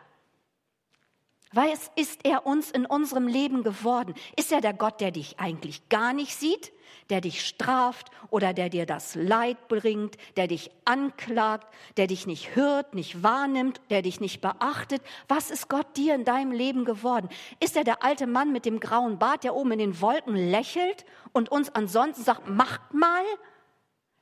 Was 1.53 1.91
ist 1.97 2.21
er 2.25 2.47
uns 2.47 2.71
in 2.71 2.87
unserem 2.87 3.29
Leben 3.29 3.63
geworden? 3.63 4.15
Ist 4.37 4.53
er 4.53 4.63
der 4.63 4.73
Gott, 4.73 5.01
der 5.01 5.11
dich 5.11 5.39
eigentlich 5.39 5.89
gar 5.91 6.15
nicht 6.15 6.35
sieht, 6.35 6.73
der 7.11 7.21
dich 7.21 7.47
straft 7.47 8.11
oder 8.31 8.55
der 8.55 8.71
dir 8.71 8.87
das 8.87 9.15
Leid 9.15 9.69
bringt, 9.69 10.17
der 10.37 10.47
dich 10.47 10.71
anklagt, 10.87 11.73
der 11.99 12.07
dich 12.07 12.27
nicht 12.27 12.57
hört, 12.57 12.95
nicht 12.95 13.23
wahrnimmt, 13.23 13.83
der 13.91 14.01
dich 14.01 14.19
nicht 14.19 14.41
beachtet? 14.41 15.03
Was 15.29 15.51
ist 15.51 15.69
Gott 15.69 15.97
dir 15.97 16.15
in 16.15 16.25
deinem 16.25 16.53
Leben 16.53 16.87
geworden? 16.87 17.29
Ist 17.61 17.77
er 17.77 17.85
der 17.85 18.03
alte 18.03 18.27
Mann 18.27 18.53
mit 18.53 18.65
dem 18.65 18.81
grauen 18.81 19.19
Bart, 19.19 19.45
der 19.45 19.55
oben 19.55 19.73
in 19.73 19.79
den 19.79 20.01
Wolken 20.01 20.35
lächelt 20.35 21.05
und 21.33 21.51
uns 21.51 21.75
ansonsten 21.75 22.25
sagt, 22.25 22.49
macht 22.49 22.95
mal? 22.95 23.25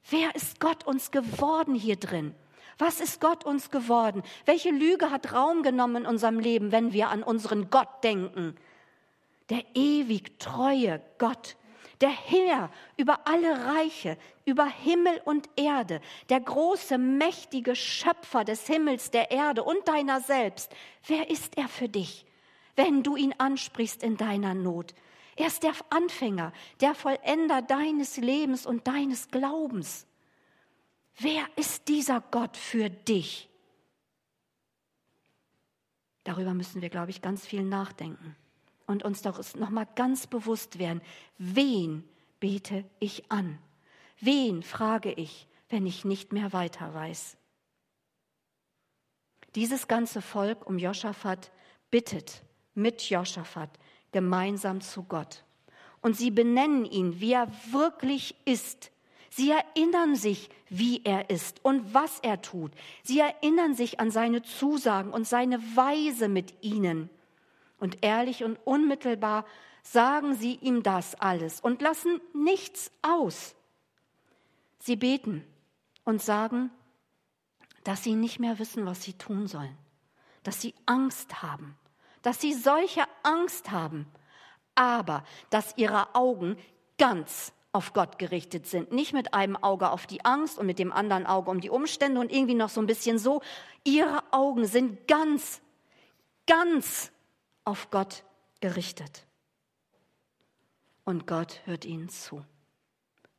Wer 0.08 0.34
ist 0.34 0.58
Gott 0.58 0.84
uns 0.84 1.12
geworden 1.12 1.76
hier 1.76 1.96
drin? 1.96 2.34
Was 2.80 3.00
ist 3.00 3.20
Gott 3.20 3.44
uns 3.44 3.70
geworden? 3.70 4.22
Welche 4.46 4.70
Lüge 4.70 5.10
hat 5.10 5.34
Raum 5.34 5.62
genommen 5.62 5.96
in 5.96 6.06
unserem 6.06 6.38
Leben, 6.38 6.72
wenn 6.72 6.94
wir 6.94 7.10
an 7.10 7.22
unseren 7.22 7.68
Gott 7.68 8.02
denken? 8.02 8.56
Der 9.50 9.62
ewig 9.74 10.38
treue 10.38 11.02
Gott, 11.18 11.56
der 12.00 12.08
Herr 12.08 12.70
über 12.96 13.26
alle 13.26 13.66
Reiche, 13.66 14.16
über 14.46 14.64
Himmel 14.64 15.20
und 15.26 15.50
Erde, 15.56 16.00
der 16.30 16.40
große, 16.40 16.96
mächtige 16.96 17.76
Schöpfer 17.76 18.44
des 18.44 18.66
Himmels, 18.66 19.10
der 19.10 19.30
Erde 19.30 19.62
und 19.62 19.86
deiner 19.86 20.20
selbst. 20.20 20.74
Wer 21.06 21.28
ist 21.28 21.58
er 21.58 21.68
für 21.68 21.88
dich, 21.88 22.24
wenn 22.76 23.02
du 23.02 23.16
ihn 23.16 23.34
ansprichst 23.36 24.02
in 24.02 24.16
deiner 24.16 24.54
Not? 24.54 24.94
Er 25.36 25.48
ist 25.48 25.62
der 25.64 25.72
Anfänger, 25.90 26.52
der 26.80 26.94
Vollender 26.94 27.60
deines 27.60 28.16
Lebens 28.16 28.64
und 28.64 28.86
deines 28.86 29.28
Glaubens. 29.28 30.06
Wer 31.18 31.46
ist 31.56 31.88
dieser 31.88 32.20
Gott 32.20 32.56
für 32.56 32.88
dich? 32.90 33.48
Darüber 36.24 36.54
müssen 36.54 36.82
wir, 36.82 36.90
glaube 36.90 37.10
ich, 37.10 37.22
ganz 37.22 37.46
viel 37.46 37.62
nachdenken 37.62 38.36
und 38.86 39.04
uns 39.04 39.22
doch 39.22 39.40
noch 39.54 39.70
mal 39.70 39.86
ganz 39.94 40.26
bewusst 40.26 40.78
werden, 40.78 41.00
wen 41.38 42.04
bete 42.40 42.84
ich 42.98 43.30
an? 43.30 43.58
Wen 44.18 44.62
frage 44.62 45.12
ich, 45.12 45.46
wenn 45.68 45.86
ich 45.86 46.04
nicht 46.04 46.32
mehr 46.32 46.52
weiter 46.52 46.92
weiß? 46.92 47.36
Dieses 49.54 49.88
ganze 49.88 50.22
Volk 50.22 50.66
um 50.66 50.78
Joschafat 50.78 51.50
bittet 51.90 52.42
mit 52.74 53.08
Joschafat 53.10 53.70
gemeinsam 54.12 54.80
zu 54.80 55.02
Gott. 55.04 55.44
Und 56.02 56.16
sie 56.16 56.30
benennen 56.30 56.84
ihn, 56.84 57.20
wie 57.20 57.32
er 57.32 57.50
wirklich 57.70 58.34
ist, 58.44 58.90
Sie 59.30 59.50
erinnern 59.50 60.16
sich, 60.16 60.50
wie 60.68 61.02
er 61.04 61.30
ist 61.30 61.64
und 61.64 61.94
was 61.94 62.18
er 62.20 62.42
tut. 62.42 62.72
Sie 63.04 63.20
erinnern 63.20 63.74
sich 63.74 64.00
an 64.00 64.10
seine 64.10 64.42
Zusagen 64.42 65.12
und 65.12 65.26
seine 65.26 65.58
Weise 65.76 66.28
mit 66.28 66.62
ihnen. 66.62 67.08
Und 67.78 67.98
ehrlich 68.02 68.42
und 68.42 68.58
unmittelbar 68.64 69.46
sagen 69.82 70.34
sie 70.34 70.56
ihm 70.56 70.82
das 70.82 71.14
alles 71.14 71.60
und 71.60 71.80
lassen 71.80 72.20
nichts 72.34 72.90
aus. 73.02 73.54
Sie 74.80 74.96
beten 74.96 75.44
und 76.04 76.20
sagen, 76.20 76.70
dass 77.84 78.02
sie 78.02 78.14
nicht 78.14 78.40
mehr 78.40 78.58
wissen, 78.58 78.84
was 78.84 79.02
sie 79.02 79.14
tun 79.14 79.46
sollen, 79.46 79.76
dass 80.42 80.60
sie 80.60 80.74
Angst 80.86 81.42
haben, 81.42 81.76
dass 82.22 82.40
sie 82.40 82.52
solche 82.52 83.04
Angst 83.22 83.70
haben, 83.70 84.06
aber 84.74 85.24
dass 85.50 85.76
ihre 85.76 86.14
Augen 86.14 86.56
ganz 86.98 87.52
auf 87.72 87.92
Gott 87.92 88.18
gerichtet 88.18 88.66
sind. 88.66 88.92
Nicht 88.92 89.12
mit 89.12 89.32
einem 89.32 89.56
Auge 89.56 89.90
auf 89.90 90.06
die 90.06 90.24
Angst 90.24 90.58
und 90.58 90.66
mit 90.66 90.78
dem 90.78 90.92
anderen 90.92 91.26
Auge 91.26 91.50
um 91.50 91.60
die 91.60 91.70
Umstände 91.70 92.20
und 92.20 92.32
irgendwie 92.32 92.54
noch 92.54 92.68
so 92.68 92.80
ein 92.80 92.86
bisschen 92.86 93.18
so. 93.18 93.42
Ihre 93.84 94.22
Augen 94.32 94.66
sind 94.66 95.06
ganz, 95.06 95.60
ganz 96.46 97.12
auf 97.64 97.90
Gott 97.90 98.24
gerichtet. 98.60 99.26
Und 101.04 101.26
Gott 101.26 101.60
hört 101.64 101.84
ihnen 101.84 102.08
zu. 102.08 102.44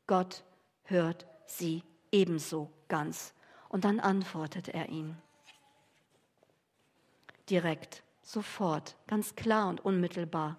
Gott 0.07 0.43
hört 0.83 1.25
sie 1.45 1.83
ebenso 2.11 2.69
ganz. 2.87 3.33
Und 3.69 3.85
dann 3.85 3.99
antwortet 3.99 4.69
er 4.69 4.89
ihnen. 4.89 5.21
Direkt, 7.49 8.03
sofort, 8.23 8.95
ganz 9.07 9.35
klar 9.35 9.67
und 9.69 9.83
unmittelbar. 9.83 10.57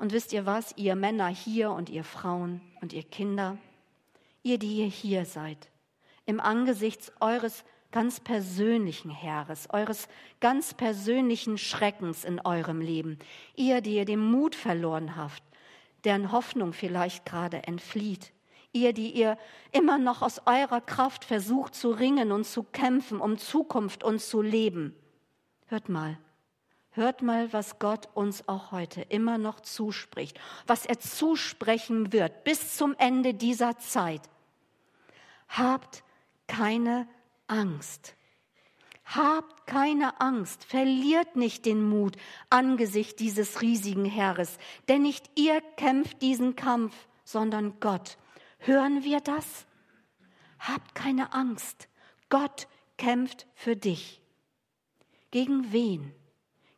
Und 0.00 0.14
wisst 0.14 0.32
ihr 0.32 0.46
was, 0.46 0.72
ihr 0.78 0.96
Männer 0.96 1.26
hier 1.26 1.72
und 1.72 1.90
ihr 1.90 2.04
Frauen 2.04 2.62
und 2.80 2.94
ihr 2.94 3.02
Kinder, 3.02 3.58
ihr, 4.42 4.58
die 4.58 4.78
ihr 4.78 4.86
hier 4.86 5.26
seid, 5.26 5.68
im 6.24 6.40
Angesicht 6.40 7.12
eures 7.20 7.64
ganz 7.90 8.18
persönlichen 8.18 9.10
Heeres, 9.10 9.68
eures 9.68 10.08
ganz 10.40 10.72
persönlichen 10.72 11.58
Schreckens 11.58 12.24
in 12.24 12.40
eurem 12.40 12.80
Leben, 12.80 13.18
ihr, 13.56 13.82
die 13.82 13.96
ihr 13.96 14.06
den 14.06 14.20
Mut 14.20 14.54
verloren 14.54 15.16
habt, 15.16 15.42
deren 16.04 16.32
Hoffnung 16.32 16.72
vielleicht 16.72 17.26
gerade 17.26 17.64
entflieht, 17.64 18.32
ihr, 18.72 18.94
die 18.94 19.10
ihr 19.10 19.36
immer 19.70 19.98
noch 19.98 20.22
aus 20.22 20.40
eurer 20.46 20.80
Kraft 20.80 21.26
versucht 21.26 21.74
zu 21.74 21.90
ringen 21.90 22.32
und 22.32 22.46
zu 22.46 22.62
kämpfen, 22.62 23.20
um 23.20 23.36
Zukunft 23.36 24.02
und 24.02 24.18
zu 24.22 24.40
leben. 24.40 24.96
Hört 25.66 25.90
mal, 25.90 26.16
Hört 26.92 27.22
mal, 27.22 27.52
was 27.52 27.78
Gott 27.78 28.08
uns 28.14 28.48
auch 28.48 28.72
heute 28.72 29.02
immer 29.02 29.38
noch 29.38 29.60
zuspricht, 29.60 30.40
was 30.66 30.86
er 30.86 30.98
zusprechen 30.98 32.12
wird 32.12 32.42
bis 32.42 32.76
zum 32.76 32.96
Ende 32.98 33.32
dieser 33.32 33.78
Zeit. 33.78 34.22
Habt 35.48 36.02
keine 36.48 37.06
Angst. 37.46 38.16
Habt 39.04 39.66
keine 39.66 40.20
Angst, 40.20 40.64
verliert 40.64 41.34
nicht 41.34 41.64
den 41.64 41.82
Mut 41.88 42.16
angesichts 42.48 43.16
dieses 43.16 43.60
riesigen 43.60 44.04
Heeres, 44.04 44.58
denn 44.88 45.02
nicht 45.02 45.30
ihr 45.36 45.60
kämpft 45.76 46.22
diesen 46.22 46.54
Kampf, 46.54 46.94
sondern 47.24 47.78
Gott. 47.80 48.18
Hören 48.58 49.02
wir 49.02 49.20
das? 49.20 49.66
Habt 50.60 50.94
keine 50.94 51.32
Angst, 51.32 51.88
Gott 52.28 52.68
kämpft 52.98 53.46
für 53.54 53.74
dich. 53.74 54.20
Gegen 55.30 55.72
wen? 55.72 56.14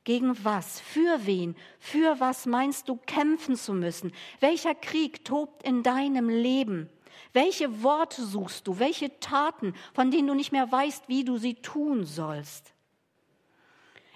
Gegen 0.05 0.45
was? 0.45 0.81
Für 0.81 1.27
wen? 1.27 1.57
Für 1.79 2.19
was 2.19 2.47
meinst 2.47 2.89
du 2.89 2.97
kämpfen 2.97 3.57
zu 3.57 3.73
müssen? 3.73 4.13
Welcher 4.41 4.75
Krieg 4.75 5.25
tobt 5.25 5.63
in 5.63 5.83
deinem 5.83 6.29
Leben? 6.29 6.91
Welche 7.33 7.83
Worte 7.83 8.25
suchst 8.25 8.67
du? 8.67 8.79
Welche 8.79 9.19
Taten, 9.21 9.75
von 9.95 10.11
denen 10.11 10.29
du 10.29 10.35
nicht 10.35 10.53
mehr 10.53 10.71
weißt, 10.71 11.09
wie 11.09 11.25
du 11.25 11.39
sie 11.39 11.55
tun 11.55 12.05
sollst? 12.05 12.75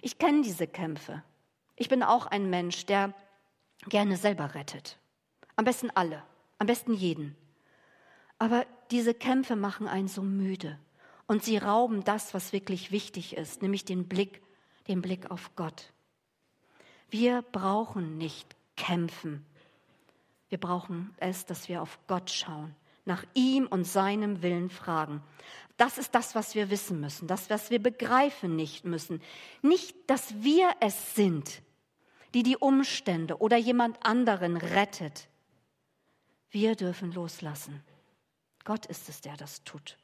Ich 0.02 0.18
kenne 0.18 0.42
diese 0.42 0.66
Kämpfe. 0.66 1.22
Ich 1.76 1.88
bin 1.88 2.02
auch 2.02 2.26
ein 2.26 2.50
Mensch, 2.50 2.86
der 2.86 3.14
gerne 3.88 4.16
selber 4.16 4.54
rettet. 4.54 4.98
Am 5.56 5.64
besten 5.64 5.90
alle, 5.90 6.22
am 6.58 6.66
besten 6.66 6.94
jeden. 6.94 7.36
Aber 8.38 8.66
diese 8.90 9.14
Kämpfe 9.14 9.56
machen 9.56 9.88
einen 9.88 10.08
so 10.08 10.22
müde 10.22 10.78
und 11.26 11.42
sie 11.42 11.58
rauben 11.58 12.04
das, 12.04 12.34
was 12.34 12.52
wirklich 12.52 12.90
wichtig 12.90 13.36
ist, 13.36 13.62
nämlich 13.62 13.84
den 13.84 14.08
Blick 14.08 14.42
den 14.88 15.02
Blick 15.02 15.30
auf 15.30 15.54
Gott. 15.56 15.92
Wir 17.10 17.42
brauchen 17.42 18.18
nicht 18.18 18.56
kämpfen. 18.76 19.44
Wir 20.48 20.58
brauchen 20.58 21.14
es, 21.18 21.46
dass 21.46 21.68
wir 21.68 21.82
auf 21.82 21.98
Gott 22.06 22.30
schauen, 22.30 22.74
nach 23.04 23.24
ihm 23.34 23.66
und 23.66 23.84
seinem 23.84 24.42
Willen 24.42 24.70
fragen. 24.70 25.22
Das 25.76 25.98
ist 25.98 26.14
das, 26.14 26.34
was 26.34 26.54
wir 26.54 26.70
wissen 26.70 27.00
müssen, 27.00 27.26
das, 27.28 27.50
was 27.50 27.70
wir 27.70 27.82
begreifen 27.82 28.56
nicht 28.56 28.84
müssen. 28.84 29.20
Nicht, 29.62 29.94
dass 30.06 30.42
wir 30.42 30.70
es 30.80 31.14
sind, 31.14 31.62
die 32.34 32.42
die 32.42 32.56
Umstände 32.56 33.38
oder 33.38 33.56
jemand 33.56 34.04
anderen 34.04 34.56
rettet. 34.56 35.28
Wir 36.50 36.76
dürfen 36.76 37.12
loslassen. 37.12 37.82
Gott 38.64 38.86
ist 38.86 39.08
es, 39.08 39.20
der 39.20 39.36
das 39.36 39.62
tut. 39.64 39.98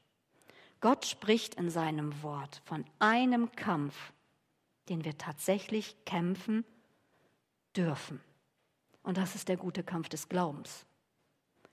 Gott 0.81 1.07
spricht 1.07 1.55
in 1.55 1.71
seinem 1.71 2.23
Wort 2.23 2.61
von 2.65 2.85
einem 2.99 3.53
Kampf, 3.53 4.13
den 4.89 5.05
wir 5.05 5.19
tatsächlich 5.19 5.97
kämpfen 6.05 6.65
dürfen. 7.77 8.21
Und 9.03 9.17
das 9.17 9.35
ist 9.35 9.49
der 9.49 9.57
gute 9.57 9.83
Kampf 9.83 10.09
des 10.09 10.29
Glaubens. 10.29 10.87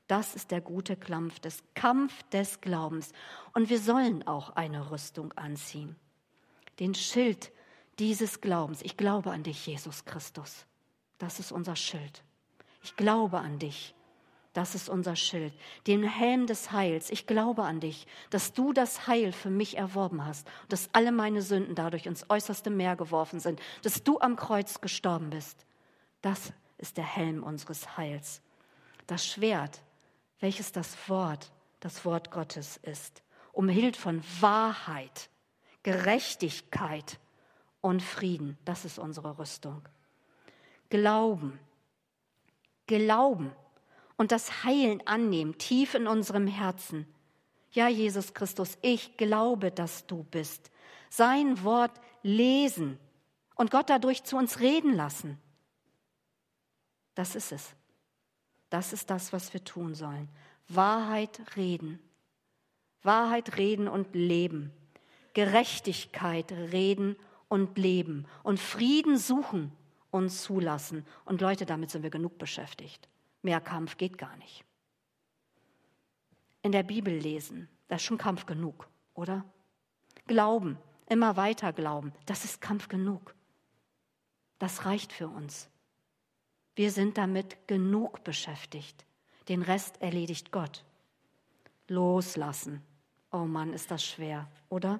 Das 0.08 0.36
ist 0.36 0.50
der 0.50 0.62
gute 0.62 0.96
Kampf 0.96 1.40
des 1.40 1.62
Kampf 1.76 2.24
des 2.30 2.62
Glaubens. 2.62 3.12
Und 3.54 3.70
wir 3.70 3.80
sollen 3.80 4.26
auch 4.26 4.56
eine 4.56 4.90
Rüstung 4.90 5.32
anziehen. 5.34 5.96
Den 6.80 6.96
Schild 6.96 7.52
dieses 8.00 8.42
Glaubens. 8.42 8.82
Ich 8.82 8.98
glaube 8.98 9.32
an 9.32 9.44
dich, 9.44 9.68
Jesus 9.68 10.06
Christus. 10.06 10.66
Das 11.20 11.40
ist 11.40 11.52
unser 11.52 11.76
Schild. 11.76 12.24
Ich 12.82 12.96
glaube 12.96 13.40
an 13.40 13.60
dich. 13.60 13.94
Das 14.60 14.76
ist 14.76 14.90
unser 14.90 15.16
Schild. 15.16 15.54
Den 15.88 16.04
Helm 16.04 16.46
des 16.46 16.74
Heils. 16.74 17.12
Ich 17.12 17.26
glaube 17.26 17.64
an 17.64 17.80
dich, 17.80 18.06
dass 18.30 18.52
du 18.52 18.74
das 18.74 19.08
Heil 19.08 19.32
für 19.32 19.50
mich 19.50 19.78
erworben 19.78 20.26
hast, 20.26 20.46
dass 20.68 20.90
alle 20.92 21.14
meine 21.14 21.42
Sünden 21.42 21.76
dadurch 21.76 22.08
ins 22.08 22.30
äußerste 22.30 22.70
Meer 22.70 22.98
geworfen 22.98 23.40
sind, 23.40 23.62
dass 23.84 24.04
du 24.04 24.20
am 24.20 24.36
Kreuz 24.36 24.82
gestorben 24.82 25.30
bist. 25.30 25.66
Das 26.22 26.52
ist 26.78 26.98
der 26.98 27.06
Helm 27.06 27.42
unseres 27.42 27.96
Heils. 27.96 28.42
Das 29.08 29.26
Schwert, 29.26 29.82
welches 30.42 30.74
das 30.74 31.08
Wort, 31.08 31.54
das 31.80 32.04
Wort 32.04 32.30
Gottes 32.30 32.76
ist, 32.84 33.24
umhüllt 33.54 33.96
von 33.96 34.22
Wahrheit, 34.42 35.30
Gerechtigkeit 35.84 37.18
und 37.80 38.04
Frieden. 38.04 38.58
Das 38.66 38.84
ist 38.84 39.00
unsere 39.00 39.40
Rüstung. 39.40 39.88
Glauben, 40.90 41.58
Glauben 42.88 43.56
und 44.20 44.34
das 44.34 44.66
Heilen 44.66 45.02
annehmen, 45.08 45.58
tief 45.58 45.94
in 45.94 46.06
unserem 46.06 46.46
Herzen. 46.46 47.08
Ja, 47.72 47.88
Jesus 47.88 48.34
Christus, 48.34 48.78
ich 48.82 49.16
glaube, 49.16 49.72
dass 49.72 50.08
du 50.08 50.24
bist. 50.26 50.72
Sein 51.10 51.64
Wort 51.64 52.02
lesen 52.22 53.00
und 53.56 53.72
Gott 53.72 53.90
dadurch 53.90 54.26
zu 54.26 54.36
uns 54.36 54.60
reden 54.60 54.94
lassen. 54.94 55.40
Das 57.16 57.34
ist 57.34 57.54
es. 57.54 57.74
Das 58.70 58.92
ist 58.92 59.10
das, 59.10 59.32
was 59.32 59.54
wir 59.54 59.64
tun 59.64 59.96
sollen. 59.96 60.28
Wahrheit 60.68 61.40
reden. 61.56 61.98
Wahrheit 63.04 63.58
reden 63.58 63.88
und 63.88 64.14
leben. 64.16 64.74
Gerechtigkeit 65.34 66.52
reden 66.52 67.16
und 67.48 67.78
leben. 67.78 68.26
Und 68.44 68.60
Frieden 68.60 69.18
suchen 69.18 69.72
und 70.12 70.30
zulassen. 70.30 71.06
Und 71.24 71.40
Leute, 71.40 71.66
damit 71.66 71.90
sind 71.90 72.04
wir 72.04 72.10
genug 72.10 72.38
beschäftigt. 72.38 73.08
Mehr 73.42 73.62
Kampf 73.62 73.98
geht 73.98 74.18
gar 74.18 74.36
nicht. 74.38 74.66
In 76.62 76.72
der 76.72 76.84
Bibel 76.84 77.14
lesen, 77.14 77.70
das 77.88 78.02
ist 78.02 78.08
schon 78.08 78.18
Kampf 78.18 78.46
genug, 78.46 78.88
oder? 79.14 79.46
Glauben, 80.28 80.78
immer 81.08 81.38
weiter 81.38 81.74
glauben, 81.74 82.14
das 82.26 82.44
ist 82.44 82.62
Kampf 82.62 82.88
genug. 82.90 83.34
Das 84.60 84.86
reicht 84.86 85.14
für 85.14 85.30
uns. 85.30 85.70
Wir 86.76 86.92
sind 86.92 87.18
damit 87.18 87.68
genug 87.68 88.24
beschäftigt. 88.24 89.06
Den 89.48 89.62
Rest 89.62 90.02
erledigt 90.02 90.52
Gott. 90.52 90.86
Loslassen. 91.88 92.82
Oh 93.32 93.46
Mann, 93.46 93.74
ist 93.74 93.90
das 93.90 94.04
schwer, 94.04 94.50
oder? 94.70 95.00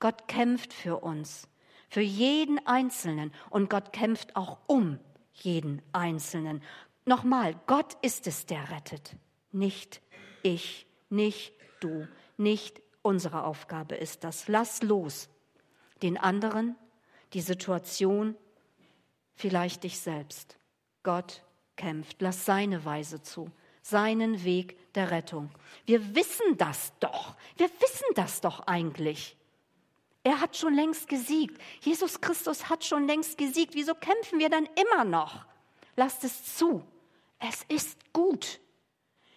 Gott 0.00 0.28
kämpft 0.28 0.72
für 0.72 0.98
uns, 0.98 1.48
für 1.88 2.00
jeden 2.00 2.64
Einzelnen 2.66 3.32
und 3.50 3.70
Gott 3.70 3.92
kämpft 3.92 4.34
auch 4.34 4.58
um 4.66 4.98
jeden 5.34 5.82
Einzelnen. 5.92 6.62
Nochmal, 7.04 7.58
Gott 7.66 7.96
ist 8.02 8.26
es, 8.26 8.46
der 8.46 8.70
rettet, 8.70 9.16
nicht 9.52 10.00
ich, 10.42 10.86
nicht 11.08 11.52
du, 11.80 12.06
nicht 12.36 12.80
unsere 13.02 13.44
Aufgabe 13.44 13.94
ist 13.94 14.24
das. 14.24 14.48
Lass 14.48 14.82
los. 14.82 15.28
Den 16.02 16.16
anderen, 16.16 16.76
die 17.32 17.40
Situation, 17.40 18.36
vielleicht 19.34 19.84
dich 19.84 20.00
selbst. 20.00 20.58
Gott 21.02 21.42
kämpft. 21.76 22.20
Lass 22.20 22.44
seine 22.44 22.84
Weise 22.84 23.22
zu, 23.22 23.50
seinen 23.82 24.44
Weg 24.44 24.92
der 24.94 25.10
Rettung. 25.10 25.50
Wir 25.86 26.14
wissen 26.14 26.56
das 26.56 26.92
doch. 27.00 27.36
Wir 27.56 27.68
wissen 27.80 28.06
das 28.14 28.40
doch 28.40 28.60
eigentlich. 28.66 29.36
Er 30.22 30.40
hat 30.40 30.56
schon 30.56 30.74
längst 30.74 31.08
gesiegt. 31.08 31.60
Jesus 31.80 32.20
Christus 32.20 32.68
hat 32.68 32.84
schon 32.84 33.06
längst 33.06 33.38
gesiegt. 33.38 33.74
Wieso 33.74 33.94
kämpfen 33.94 34.38
wir 34.38 34.50
dann 34.50 34.68
immer 34.76 35.04
noch? 35.04 35.46
Lasst 35.96 36.24
es 36.24 36.56
zu. 36.56 36.84
Es 37.38 37.64
ist 37.68 38.12
gut. 38.12 38.60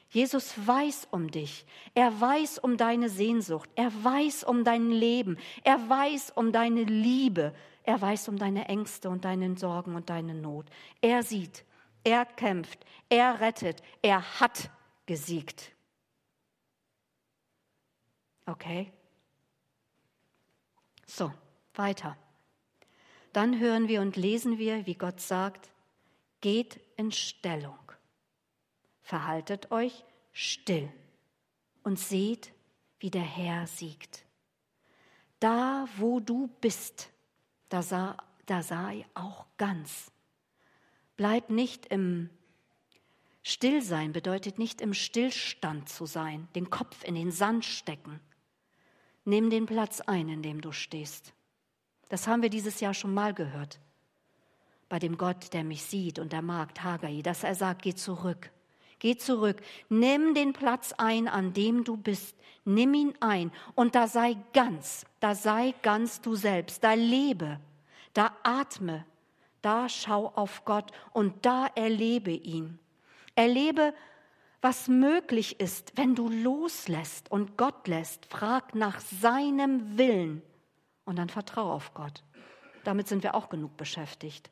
Jesus 0.10 0.54
weiß 0.56 1.08
um 1.10 1.32
dich. 1.32 1.66
Er 1.96 2.22
weiß 2.22 2.60
um 2.60 2.78
deine 2.78 3.10
Sehnsucht. 3.10 3.70
Er 3.76 3.92
weiß 4.04 4.44
um 4.44 4.64
dein 4.64 4.92
Leben. 4.92 5.38
Er 5.64 5.90
weiß 5.90 6.34
um 6.36 6.52
deine 6.52 6.84
Liebe. 6.84 7.54
Er 7.82 8.00
weiß 8.00 8.30
um 8.30 8.38
deine 8.38 8.68
Ängste 8.68 9.10
und 9.10 9.26
deine 9.26 9.58
Sorgen 9.58 9.96
und 9.96 10.10
deine 10.10 10.36
Not. 10.36 10.68
Er 11.02 11.24
sieht. 11.24 11.66
Er 12.04 12.26
kämpft. 12.26 12.86
Er 13.10 13.40
rettet. 13.40 13.82
Er 14.04 14.40
hat 14.40 14.70
gesiegt. 15.08 15.72
Okay? 18.46 18.92
So, 21.08 21.32
weiter. 21.74 22.18
Dann 23.32 23.60
hören 23.60 23.88
wir 23.88 24.02
und 24.02 24.16
lesen 24.16 24.60
wir, 24.60 24.86
wie 24.86 24.94
Gott 24.94 25.20
sagt, 25.20 25.73
geht 26.44 26.80
in 26.98 27.12
Stellung 27.12 27.80
verhaltet 29.04 29.72
euch 29.72 30.04
still 30.32 30.92
und 31.84 32.00
seht, 32.00 32.54
wie 33.00 33.12
der 33.12 33.22
Herr 33.22 33.68
siegt. 33.68 34.26
Da, 35.40 35.88
wo 35.98 36.20
du 36.20 36.48
bist, 36.62 37.10
da, 37.70 37.84
sah, 37.84 38.18
da 38.46 38.64
sei 38.64 39.06
auch 39.14 39.46
ganz. 39.58 40.12
Bleib 41.18 41.50
nicht 41.50 41.86
im 41.88 42.30
Stillsein, 43.44 44.14
bedeutet 44.14 44.58
nicht 44.58 44.80
im 44.80 44.94
Stillstand 44.94 45.90
zu 45.90 46.06
sein, 46.06 46.48
den 46.56 46.70
Kopf 46.70 47.04
in 47.04 47.16
den 47.16 47.32
Sand 47.32 47.66
stecken. 47.66 48.22
Nimm 49.26 49.50
den 49.50 49.66
Platz 49.66 50.00
ein, 50.00 50.30
in 50.30 50.42
dem 50.42 50.62
du 50.62 50.72
stehst. 50.72 51.34
Das 52.08 52.26
haben 52.26 52.42
wir 52.42 52.50
dieses 52.50 52.80
Jahr 52.80 52.94
schon 52.94 53.14
mal 53.14 53.34
gehört. 53.34 53.80
Bei 54.90 55.00
dem 55.00 55.18
Gott, 55.18 55.54
der 55.54 55.64
mich 55.64 55.84
sieht 55.84 56.20
und 56.20 56.34
der 56.34 56.42
Magd 56.42 56.84
Hagai, 56.84 57.22
dass 57.22 57.44
er 57.44 57.56
sagt, 57.56 57.82
geh 57.84 57.96
zurück. 57.96 58.52
Geh 59.00 59.18
zurück, 59.18 59.62
nimm 59.90 60.34
den 60.34 60.54
Platz 60.54 60.94
ein, 60.98 61.28
an 61.28 61.52
dem 61.54 61.84
du 61.84 61.98
bist, 61.98 62.38
nimm 62.64 62.94
ihn 62.94 63.14
ein 63.20 63.52
und 63.76 63.96
da 63.96 64.08
sei 64.08 64.38
ganz, 64.54 65.06
da 65.20 65.36
sei 65.36 65.74
ganz 65.82 66.22
du 66.22 66.36
selbst, 66.36 66.84
da 66.86 66.94
lebe, 66.94 67.60
da 68.14 68.32
atme, 68.44 69.06
da 69.62 69.90
schau 69.90 70.32
auf 70.36 70.64
Gott 70.64 70.92
und 71.12 71.46
da 71.46 71.68
erlebe 71.76 72.32
ihn. 72.32 72.80
Erlebe, 73.36 73.94
was 74.62 74.88
möglich 74.88 75.60
ist, 75.60 75.98
wenn 75.98 76.16
du 76.16 76.30
loslässt 76.30 77.30
und 77.30 77.58
Gott 77.58 77.90
lässt, 77.90 78.28
frag 78.28 78.74
nach 78.74 79.02
seinem 79.02 79.98
Willen 79.98 80.42
und 81.04 81.18
dann 81.18 81.28
vertrau 81.28 81.74
auf 81.74 81.94
Gott. 81.94 82.24
Damit 82.86 83.10
sind 83.10 83.24
wir 83.24 83.36
auch 83.36 83.50
genug 83.50 83.76
beschäftigt. 83.76 84.50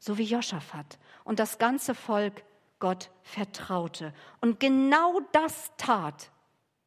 So 0.00 0.18
wie 0.18 0.24
Joschafat 0.24 0.98
und 1.22 1.38
das 1.38 1.58
ganze 1.58 1.94
Volk 1.94 2.42
Gott 2.80 3.10
vertraute 3.22 4.12
und 4.40 4.58
genau 4.58 5.20
das 5.32 5.70
tat, 5.76 6.32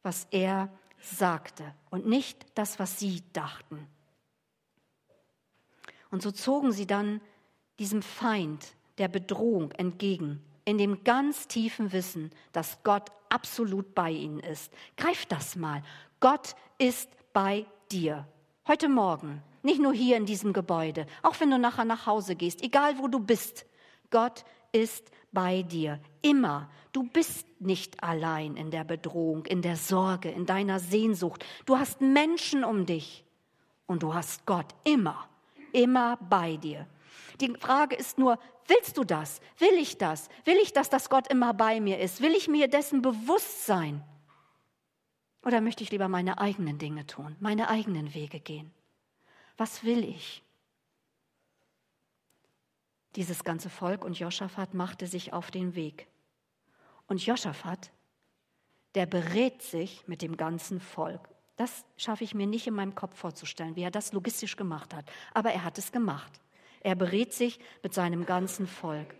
was 0.02 0.26
er 0.30 0.68
sagte 1.00 1.74
und 1.90 2.06
nicht 2.06 2.44
das, 2.54 2.78
was 2.78 2.98
sie 2.98 3.22
dachten. 3.32 3.86
Und 6.10 6.22
so 6.22 6.30
zogen 6.30 6.72
sie 6.72 6.86
dann 6.86 7.20
diesem 7.78 8.02
Feind 8.02 8.74
der 8.98 9.08
Bedrohung 9.08 9.72
entgegen, 9.72 10.42
in 10.64 10.78
dem 10.78 11.04
ganz 11.04 11.48
tiefen 11.48 11.92
Wissen, 11.92 12.30
dass 12.52 12.82
Gott 12.82 13.10
absolut 13.28 13.94
bei 13.94 14.10
ihnen 14.10 14.40
ist. 14.40 14.72
Greif 14.96 15.26
das 15.26 15.56
mal. 15.56 15.82
Gott 16.20 16.54
ist 16.78 17.10
bei 17.32 17.66
dir. 17.90 18.26
Heute 18.66 18.88
Morgen, 18.88 19.42
nicht 19.64 19.80
nur 19.80 19.92
hier 19.92 20.16
in 20.16 20.26
diesem 20.26 20.52
Gebäude, 20.52 21.06
auch 21.22 21.38
wenn 21.40 21.50
du 21.50 21.58
nachher 21.58 21.84
nach 21.84 22.06
Hause 22.06 22.36
gehst, 22.36 22.62
egal 22.62 22.98
wo 22.98 23.08
du 23.08 23.18
bist. 23.18 23.66
Gott 24.10 24.44
ist 24.72 25.10
bei 25.32 25.62
dir. 25.62 26.00
Immer. 26.22 26.70
Du 26.92 27.04
bist 27.04 27.46
nicht 27.60 28.02
allein 28.02 28.56
in 28.56 28.70
der 28.70 28.84
Bedrohung, 28.84 29.46
in 29.46 29.62
der 29.62 29.76
Sorge, 29.76 30.30
in 30.30 30.46
deiner 30.46 30.78
Sehnsucht. 30.78 31.44
Du 31.66 31.78
hast 31.78 32.00
Menschen 32.00 32.64
um 32.64 32.86
dich 32.86 33.24
und 33.86 34.02
du 34.02 34.14
hast 34.14 34.46
Gott 34.46 34.74
immer, 34.84 35.28
immer 35.72 36.16
bei 36.18 36.56
dir. 36.56 36.86
Die 37.40 37.52
Frage 37.58 37.96
ist 37.96 38.16
nur, 38.16 38.38
willst 38.68 38.96
du 38.96 39.04
das? 39.04 39.40
Will 39.58 39.76
ich 39.78 39.98
das? 39.98 40.28
Will 40.44 40.56
ich 40.62 40.72
das, 40.72 40.88
dass 40.88 41.10
Gott 41.10 41.26
immer 41.28 41.52
bei 41.52 41.80
mir 41.80 41.98
ist? 41.98 42.20
Will 42.20 42.32
ich 42.32 42.48
mir 42.48 42.68
dessen 42.68 43.02
bewusst 43.02 43.66
sein? 43.66 44.04
Oder 45.44 45.60
möchte 45.60 45.82
ich 45.82 45.90
lieber 45.90 46.08
meine 46.08 46.38
eigenen 46.38 46.78
Dinge 46.78 47.06
tun, 47.06 47.36
meine 47.40 47.68
eigenen 47.68 48.14
Wege 48.14 48.40
gehen? 48.40 48.72
Was 49.56 49.84
will 49.84 50.04
ich? 50.04 50.42
Dieses 53.16 53.44
ganze 53.44 53.70
Volk 53.70 54.04
und 54.04 54.18
Joschafat 54.18 54.74
machte 54.74 55.06
sich 55.06 55.32
auf 55.32 55.50
den 55.50 55.74
Weg. 55.74 56.08
Und 57.06 57.24
Joschafat, 57.24 57.92
der 58.94 59.06
berät 59.06 59.62
sich 59.62 60.06
mit 60.08 60.22
dem 60.22 60.36
ganzen 60.36 60.80
Volk. 60.80 61.28
Das 61.56 61.84
schaffe 61.96 62.24
ich 62.24 62.34
mir 62.34 62.46
nicht 62.46 62.66
in 62.66 62.74
meinem 62.74 62.96
Kopf 62.96 63.16
vorzustellen, 63.16 63.76
wie 63.76 63.82
er 63.82 63.92
das 63.92 64.12
logistisch 64.12 64.56
gemacht 64.56 64.92
hat. 64.92 65.04
Aber 65.32 65.52
er 65.52 65.64
hat 65.64 65.78
es 65.78 65.92
gemacht. 65.92 66.40
Er 66.80 66.96
berät 66.96 67.32
sich 67.32 67.60
mit 67.82 67.94
seinem 67.94 68.26
ganzen 68.26 68.66
Volk. 68.66 69.14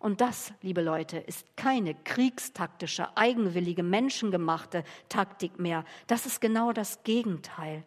Und 0.00 0.20
das, 0.20 0.52
liebe 0.62 0.82
Leute, 0.82 1.18
ist 1.18 1.56
keine 1.56 1.94
kriegstaktische, 1.94 3.16
eigenwillige, 3.16 3.84
menschengemachte 3.84 4.82
Taktik 5.08 5.60
mehr. 5.60 5.84
Das 6.08 6.26
ist 6.26 6.40
genau 6.40 6.72
das 6.72 7.04
Gegenteil. 7.04 7.84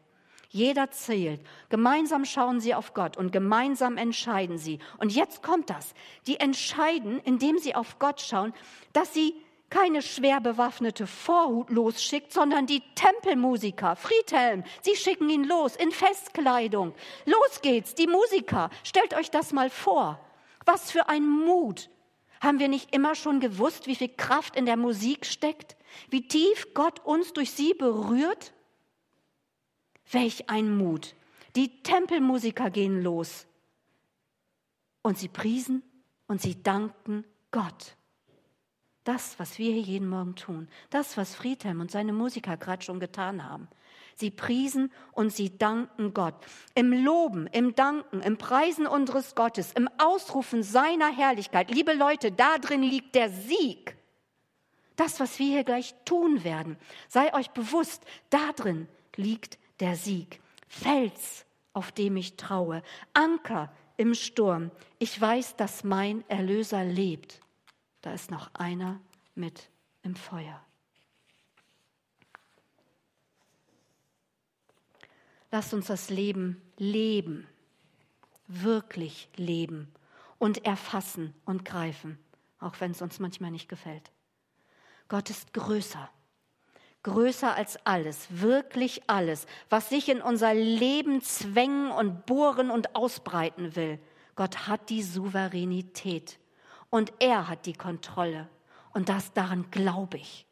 Jeder 0.55 0.89
zählt. 0.89 1.41
Gemeinsam 1.67 2.23
schauen 2.23 2.61
sie 2.61 2.73
auf 2.73 2.93
Gott 2.93 3.17
und 3.17 3.33
gemeinsam 3.33 3.97
entscheiden 3.97 4.57
sie. 4.57 4.79
Und 4.99 5.11
jetzt 5.11 5.43
kommt 5.43 5.69
das. 5.69 5.93
Die 6.27 6.39
entscheiden, 6.39 7.19
indem 7.25 7.57
sie 7.57 7.75
auf 7.75 7.99
Gott 7.99 8.21
schauen, 8.21 8.53
dass 8.93 9.13
sie 9.13 9.35
keine 9.69 10.01
schwer 10.01 10.39
bewaffnete 10.39 11.07
Vorhut 11.07 11.69
losschickt, 11.71 12.31
sondern 12.31 12.67
die 12.67 12.81
Tempelmusiker, 12.95 13.97
Friedhelm, 13.97 14.63
sie 14.81 14.95
schicken 14.95 15.29
ihn 15.29 15.43
los 15.43 15.75
in 15.75 15.91
Festkleidung. 15.91 16.93
Los 17.25 17.61
geht's, 17.61 17.93
die 17.93 18.07
Musiker. 18.07 18.69
Stellt 18.85 19.13
euch 19.13 19.29
das 19.31 19.51
mal 19.51 19.69
vor. 19.69 20.21
Was 20.63 20.89
für 20.89 21.09
ein 21.09 21.27
Mut. 21.27 21.89
Haben 22.39 22.59
wir 22.59 22.69
nicht 22.69 22.95
immer 22.95 23.15
schon 23.15 23.41
gewusst, 23.41 23.87
wie 23.87 23.95
viel 23.95 24.15
Kraft 24.15 24.55
in 24.55 24.65
der 24.65 24.77
Musik 24.77 25.25
steckt? 25.25 25.75
Wie 26.09 26.25
tief 26.25 26.73
Gott 26.73 27.03
uns 27.03 27.33
durch 27.33 27.51
sie 27.51 27.73
berührt? 27.73 28.53
Welch 30.11 30.49
ein 30.49 30.75
Mut. 30.75 31.15
Die 31.55 31.81
Tempelmusiker 31.83 32.69
gehen 32.69 33.01
los. 33.01 33.47
Und 35.01 35.17
sie 35.17 35.27
priesen 35.27 35.83
und 36.27 36.41
sie 36.41 36.61
danken 36.61 37.23
Gott. 37.51 37.95
Das, 39.03 39.37
was 39.37 39.59
wir 39.59 39.71
hier 39.71 39.81
jeden 39.81 40.09
Morgen 40.09 40.35
tun, 40.35 40.67
das, 40.89 41.15
was 41.15 41.35
Friedhelm 41.35 41.79
und 41.79 41.91
seine 41.91 42.11
Musiker 42.11 42.57
gerade 42.57 42.83
schon 42.83 42.99
getan 42.99 43.47
haben. 43.47 43.67
Sie 44.15 44.31
priesen 44.31 44.91
und 45.11 45.31
sie 45.31 45.57
danken 45.57 46.13
Gott. 46.13 46.33
Im 46.73 46.91
Loben, 46.91 47.47
im 47.47 47.75
Danken, 47.75 48.21
im 48.21 48.37
Preisen 48.37 48.87
unseres 48.87 49.35
Gottes, 49.35 49.73
im 49.73 49.89
Ausrufen 49.99 50.63
seiner 50.63 51.15
Herrlichkeit. 51.15 51.69
Liebe 51.69 51.93
Leute, 51.93 52.31
da 52.31 52.57
drin 52.57 52.81
liegt 52.81 53.13
der 53.13 53.29
Sieg. 53.29 53.95
Das, 54.95 55.19
was 55.19 55.37
wir 55.37 55.47
hier 55.47 55.63
gleich 55.65 55.93
tun 56.05 56.43
werden, 56.43 56.77
sei 57.07 57.33
euch 57.33 57.51
bewusst, 57.51 58.03
da 58.29 58.53
drin 58.53 58.87
liegt 59.17 59.59
der 59.79 59.95
Sieg. 59.95 60.41
Fels, 60.67 61.45
auf 61.73 61.91
dem 61.91 62.17
ich 62.17 62.37
traue, 62.37 62.83
Anker 63.13 63.71
im 63.97 64.13
Sturm. 64.13 64.71
Ich 64.99 65.19
weiß, 65.19 65.55
dass 65.55 65.83
mein 65.83 66.27
Erlöser 66.29 66.83
lebt. 66.83 67.41
Da 68.01 68.13
ist 68.13 68.31
noch 68.31 68.53
einer 68.53 68.99
mit 69.35 69.69
im 70.03 70.15
Feuer. 70.15 70.61
Lasst 75.51 75.73
uns 75.73 75.87
das 75.87 76.09
Leben 76.09 76.61
leben, 76.77 77.47
wirklich 78.47 79.29
leben 79.37 79.91
und 80.37 80.65
erfassen 80.65 81.33
und 81.45 81.65
greifen, 81.65 82.19
auch 82.59 82.79
wenn 82.79 82.91
es 82.91 83.01
uns 83.01 83.19
manchmal 83.19 83.51
nicht 83.51 83.69
gefällt. 83.69 84.11
Gott 85.07 85.29
ist 85.29 85.53
größer 85.53 86.09
größer 87.05 87.55
als 87.55 87.77
alles, 87.85 88.27
wirklich 88.29 89.03
alles, 89.05 89.45
was 89.69 89.89
sich 89.89 90.09
in 90.09 90.21
unser 90.21 90.55
Leben 90.55 91.21
zwängen 91.21 91.91
und 91.91 92.25
bohren 92.25 92.71
und 92.71 92.95
ausbreiten 92.95 93.75
will. 93.75 93.99
Gott 94.35 94.67
hat 94.67 94.89
die 94.89 95.03
Souveränität 95.03 96.39
und 96.89 97.13
er 97.19 97.47
hat 97.47 97.67
die 97.67 97.73
Kontrolle. 97.73 98.49
Und 98.91 99.07
das 99.07 99.33
daran 99.33 99.69
glaube 99.69 100.17
ich. 100.17 100.47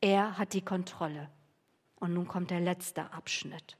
Er 0.00 0.38
hat 0.38 0.54
die 0.54 0.64
Kontrolle. 0.64 1.28
Und 1.96 2.14
nun 2.14 2.26
kommt 2.26 2.50
der 2.50 2.60
letzte 2.60 3.12
Abschnitt. 3.12 3.76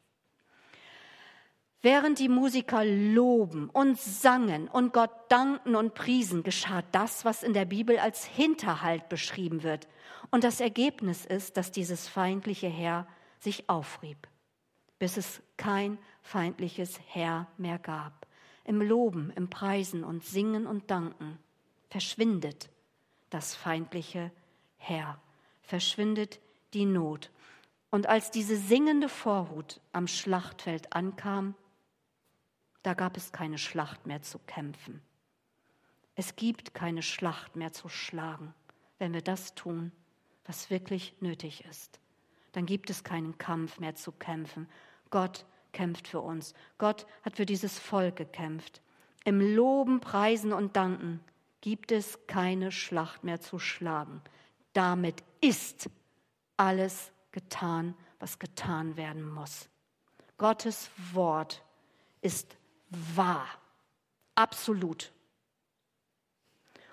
Während 1.84 2.18
die 2.18 2.30
Musiker 2.30 2.82
loben 2.82 3.68
und 3.68 4.00
sangen 4.00 4.68
und 4.68 4.94
Gott 4.94 5.10
danken 5.28 5.76
und 5.76 5.92
priesen, 5.92 6.42
geschah 6.42 6.80
das, 6.92 7.26
was 7.26 7.42
in 7.42 7.52
der 7.52 7.66
Bibel 7.66 7.98
als 7.98 8.24
Hinterhalt 8.24 9.10
beschrieben 9.10 9.62
wird. 9.62 9.86
Und 10.30 10.44
das 10.44 10.60
Ergebnis 10.60 11.26
ist, 11.26 11.58
dass 11.58 11.72
dieses 11.72 12.08
feindliche 12.08 12.68
Heer 12.68 13.06
sich 13.38 13.68
aufrieb, 13.68 14.16
bis 14.98 15.18
es 15.18 15.42
kein 15.58 15.98
feindliches 16.22 16.98
Heer 17.08 17.48
mehr 17.58 17.78
gab. 17.78 18.26
Im 18.64 18.80
Loben, 18.80 19.30
im 19.36 19.50
Preisen 19.50 20.04
und 20.04 20.24
Singen 20.24 20.66
und 20.66 20.90
Danken 20.90 21.38
verschwindet 21.90 22.70
das 23.28 23.54
feindliche 23.54 24.32
Heer, 24.78 25.20
verschwindet 25.60 26.40
die 26.72 26.86
Not. 26.86 27.30
Und 27.90 28.06
als 28.08 28.30
diese 28.30 28.56
singende 28.56 29.10
Vorhut 29.10 29.82
am 29.92 30.06
Schlachtfeld 30.06 30.94
ankam, 30.94 31.54
da 32.84 32.92
gab 32.92 33.16
es 33.16 33.32
keine 33.32 33.58
Schlacht 33.58 34.06
mehr 34.06 34.22
zu 34.22 34.38
kämpfen. 34.38 35.02
Es 36.14 36.36
gibt 36.36 36.74
keine 36.74 37.02
Schlacht 37.02 37.56
mehr 37.56 37.72
zu 37.72 37.88
schlagen, 37.88 38.54
wenn 38.98 39.14
wir 39.14 39.22
das 39.22 39.54
tun, 39.54 39.90
was 40.44 40.70
wirklich 40.70 41.14
nötig 41.20 41.64
ist. 41.64 41.98
Dann 42.52 42.66
gibt 42.66 42.90
es 42.90 43.02
keinen 43.02 43.38
Kampf 43.38 43.80
mehr 43.80 43.94
zu 43.94 44.12
kämpfen. 44.12 44.68
Gott 45.10 45.46
kämpft 45.72 46.06
für 46.06 46.20
uns. 46.20 46.54
Gott 46.76 47.06
hat 47.22 47.36
für 47.36 47.46
dieses 47.46 47.78
Volk 47.78 48.16
gekämpft. 48.16 48.82
Im 49.24 49.40
Loben, 49.40 50.00
Preisen 50.00 50.52
und 50.52 50.76
Danken 50.76 51.20
gibt 51.62 51.90
es 51.90 52.26
keine 52.26 52.70
Schlacht 52.70 53.24
mehr 53.24 53.40
zu 53.40 53.58
schlagen. 53.58 54.20
Damit 54.74 55.24
ist 55.40 55.88
alles 56.58 57.12
getan, 57.32 57.94
was 58.18 58.38
getan 58.38 58.98
werden 58.98 59.26
muss. 59.26 59.70
Gottes 60.36 60.90
Wort 61.14 61.64
ist 62.20 62.58
wahr, 63.16 63.46
absolut. 64.34 65.12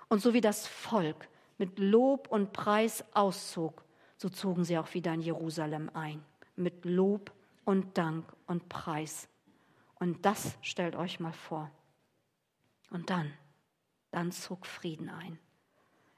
Und 0.08 0.20
so 0.20 0.34
wie 0.34 0.40
das 0.40 0.66
Volk 0.66 1.28
mit 1.58 1.78
Lob 1.78 2.28
und 2.28 2.52
Preis 2.52 3.04
auszog, 3.14 3.84
so 4.16 4.28
zogen 4.28 4.64
sie 4.64 4.78
auch 4.78 4.92
wieder 4.94 5.14
in 5.14 5.20
Jerusalem 5.20 5.90
ein, 5.94 6.24
mit 6.56 6.84
Lob 6.84 7.32
und 7.64 7.96
Dank 7.96 8.32
und 8.46 8.68
Preis. 8.68 9.28
Und 9.94 10.24
das 10.26 10.56
stellt 10.62 10.96
euch 10.96 11.20
mal 11.20 11.32
vor. 11.32 11.70
Und 12.90 13.10
dann, 13.10 13.32
dann 14.10 14.32
zog 14.32 14.66
Frieden 14.66 15.08
ein 15.08 15.38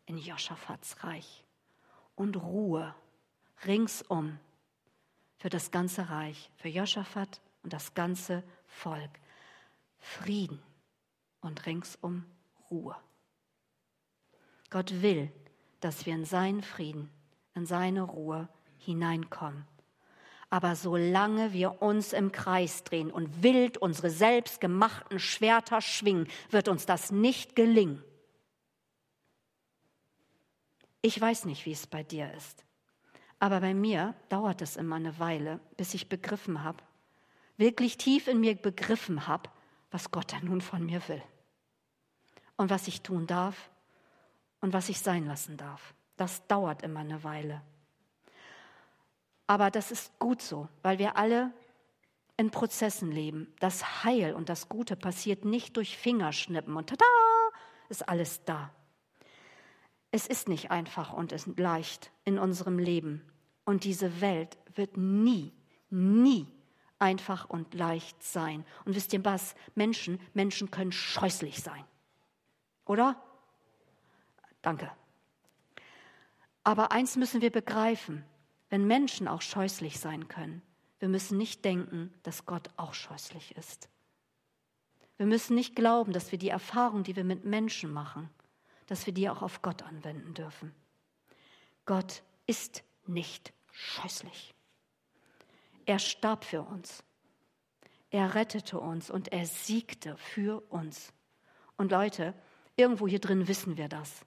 in 0.07 0.19
Joschafats 0.19 1.05
Reich 1.05 1.45
und 2.15 2.37
Ruhe 2.37 2.95
ringsum 3.65 4.39
für 5.39 5.51
das 5.51 5.71
ganze 5.71 6.09
Reich, 6.09 6.51
für 6.57 6.69
Joschafat 6.69 7.41
und 7.63 7.73
das 7.73 7.95
ganze 7.95 8.43
Volk. 8.67 9.11
Frieden 10.05 10.63
und 11.41 11.65
ringsum 11.67 12.25
Ruhe. 12.71 12.95
Gott 14.71 15.03
will, 15.03 15.33
dass 15.81 16.05
wir 16.05 16.15
in 16.15 16.25
seinen 16.25 16.63
Frieden, 16.63 17.11
in 17.55 17.65
seine 17.65 18.03
Ruhe 18.03 18.49
hineinkommen. 18.79 19.67
Aber 20.51 20.77
solange 20.77 21.53
wir 21.53 21.83
uns 21.83 22.13
im 22.13 22.33
Kreis 22.33 22.85
drehen 22.85 23.11
und 23.11 23.43
wild 23.43 23.79
unsere 23.79 24.11
selbstgemachten 24.11 25.19
Schwerter 25.19 25.81
schwingen, 25.81 26.29
wird 26.51 26.69
uns 26.69 26.87
das 26.87 27.11
nicht 27.11 27.57
gelingen. 27.57 28.05
Ich 31.01 31.21
weiß 31.21 31.47
nicht, 31.47 31.67
wie 31.67 31.73
es 31.73 31.87
bei 31.87 32.03
dir 32.03 32.33
ist, 32.35 32.65
aber 33.39 33.61
bei 33.61 33.75
mir 33.75 34.15
dauert 34.29 34.63
es 34.63 34.77
immer 34.77 34.97
eine 34.97 35.19
Weile, 35.19 35.61
bis 35.77 35.95
ich 35.95 36.09
begriffen 36.09 36.63
habe, 36.63 36.83
wirklich 37.57 37.97
tief 37.97 38.29
in 38.29 38.41
mir 38.41 38.55
begriffen 38.55 39.27
habe, 39.27 39.51
was 39.95 40.11
Gott 40.11 40.33
da 40.33 40.41
nun 40.41 40.61
von 40.61 40.85
mir 40.85 41.01
will 41.07 41.23
und 42.57 42.69
was 42.69 42.89
ich 42.89 43.03
tun 43.03 43.29
darf 43.29 43.71
und 44.61 44.73
was 44.73 44.89
ich 44.89 44.99
sein 44.99 45.25
lassen 45.25 45.57
darf. 45.57 45.95
Das 46.17 46.45
dauert 46.49 46.83
immer 46.83 46.99
eine 46.99 47.23
Weile. 47.23 47.63
Aber 49.47 49.71
das 49.71 49.93
ist 49.93 50.19
gut 50.19 50.43
so, 50.43 50.69
weil 50.83 50.99
wir 50.99 51.17
alle 51.17 51.53
in 52.37 52.51
Prozessen 52.51 53.13
leben. 53.13 53.55
Das 53.61 54.03
Heil 54.03 54.35
und 54.35 54.49
das 54.49 54.69
Gute 54.69 54.97
passiert 54.97 55.45
nicht 55.45 55.77
durch 55.77 55.97
Fingerschnippen 55.97 56.77
und 56.77 56.89
tada, 56.89 57.05
ist 57.89 58.09
alles 58.09 58.45
da. 58.45 58.75
Es 60.11 60.27
ist 60.27 60.49
nicht 60.49 60.73
einfach 60.73 61.13
und 61.13 61.31
es 61.31 61.47
ist 61.47 61.57
leicht 61.61 62.11
in 62.25 62.41
unserem 62.41 62.81
Leben. 62.81 63.25
Und 63.65 63.85
diese 63.85 64.21
Welt 64.21 64.59
wird 64.75 64.97
nie, 64.97 65.53
nie 65.89 66.49
einfach 67.05 67.51
und 67.51 67.75
leicht 67.75 68.23
sein. 68.23 68.65
Und 68.87 68.97
wisst 68.97 69.13
ihr 69.13 69.23
was? 69.25 69.55
Menschen, 69.75 70.19
Menschen 70.33 70.71
können 70.71 70.91
scheußlich 70.91 71.63
sein. 71.63 71.85
Oder? 72.87 73.23
Danke. 74.63 74.91
Aber 76.63 76.93
eins 76.93 77.17
müssen 77.17 77.43
wir 77.43 77.51
begreifen, 77.51 78.25
wenn 78.71 78.87
Menschen 78.87 79.29
auch 79.29 79.43
scheußlich 79.43 80.01
sein 80.01 80.29
können, 80.29 80.63
wir 80.99 81.09
müssen 81.11 81.37
nicht 81.37 81.63
denken, 81.67 82.15
dass 82.23 82.47
Gott 82.47 82.71
auch 82.79 82.95
scheußlich 82.95 83.55
ist. 83.59 83.91
Wir 85.19 85.27
müssen 85.27 85.55
nicht 85.55 85.77
glauben, 85.77 86.13
dass 86.13 86.33
wir 86.33 86.39
die 86.39 86.49
Erfahrung, 86.49 87.03
die 87.03 87.15
wir 87.15 87.25
mit 87.25 87.45
Menschen 87.45 87.93
machen, 87.93 88.31
dass 88.87 89.05
wir 89.05 89.13
die 89.13 89.29
auch 89.29 89.43
auf 89.43 89.61
Gott 89.61 89.83
anwenden 89.83 90.33
dürfen. 90.33 90.75
Gott 91.85 92.23
ist 92.47 92.83
nicht 93.07 93.53
scheußlich. 93.71 94.54
Er 95.87 95.99
starb 95.99 96.45
für 96.45 96.63
uns. 96.63 97.03
Er 98.11 98.35
rettete 98.35 98.79
uns 98.79 99.11
und 99.11 99.33
er 99.33 99.47
siegte 99.47 100.17
für 100.17 100.63
uns. 100.71 101.13
Und 101.77 101.91
Leute, 101.91 102.35
irgendwo 102.77 103.09
hier 103.09 103.19
drin 103.19 103.49
wissen 103.49 103.77
wir 103.77 103.89
das. 103.89 104.25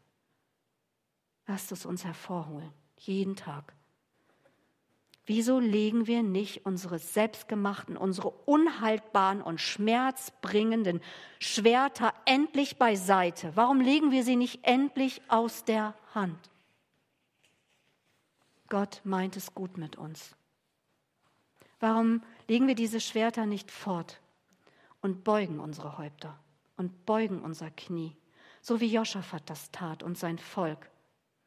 Lasst 1.48 1.72
es 1.72 1.86
uns 1.86 2.04
hervorholen, 2.04 2.72
jeden 2.98 3.36
Tag. 3.36 3.74
Wieso 5.26 5.60
legen 5.60 6.08
wir 6.08 6.24
nicht 6.24 6.66
unsere 6.66 7.00
selbstgemachten, 7.00 7.98
unsere 7.98 8.30
unhaltbaren 8.30 9.42
und 9.42 9.60
schmerzbringenden 9.60 11.02
Schwerter 11.40 12.14
endlich 12.26 12.78
beiseite? 12.78 13.52
Warum 13.56 13.82
legen 13.82 14.12
wir 14.12 14.24
sie 14.24 14.38
nicht 14.38 14.60
endlich 14.64 15.22
aus 15.28 15.66
der 15.66 15.96
Hand? 16.14 16.50
Gott 18.70 19.02
meint 19.04 19.36
es 19.36 19.54
gut 19.54 19.78
mit 19.78 19.98
uns. 19.98 20.36
Warum 21.80 22.22
legen 22.48 22.68
wir 22.68 22.76
diese 22.76 23.00
Schwerter 23.00 23.46
nicht 23.46 23.72
fort 23.72 24.20
und 25.02 25.24
beugen 25.24 25.60
unsere 25.60 25.98
Häupter 25.98 26.40
und 26.76 27.06
beugen 27.06 27.42
unser 27.42 27.70
Knie, 27.72 28.16
so 28.62 28.80
wie 28.80 28.92
Joschafat 28.92 29.50
das 29.50 29.72
tat 29.72 30.04
und 30.04 30.18
sein 30.18 30.40
Volk 30.40 30.90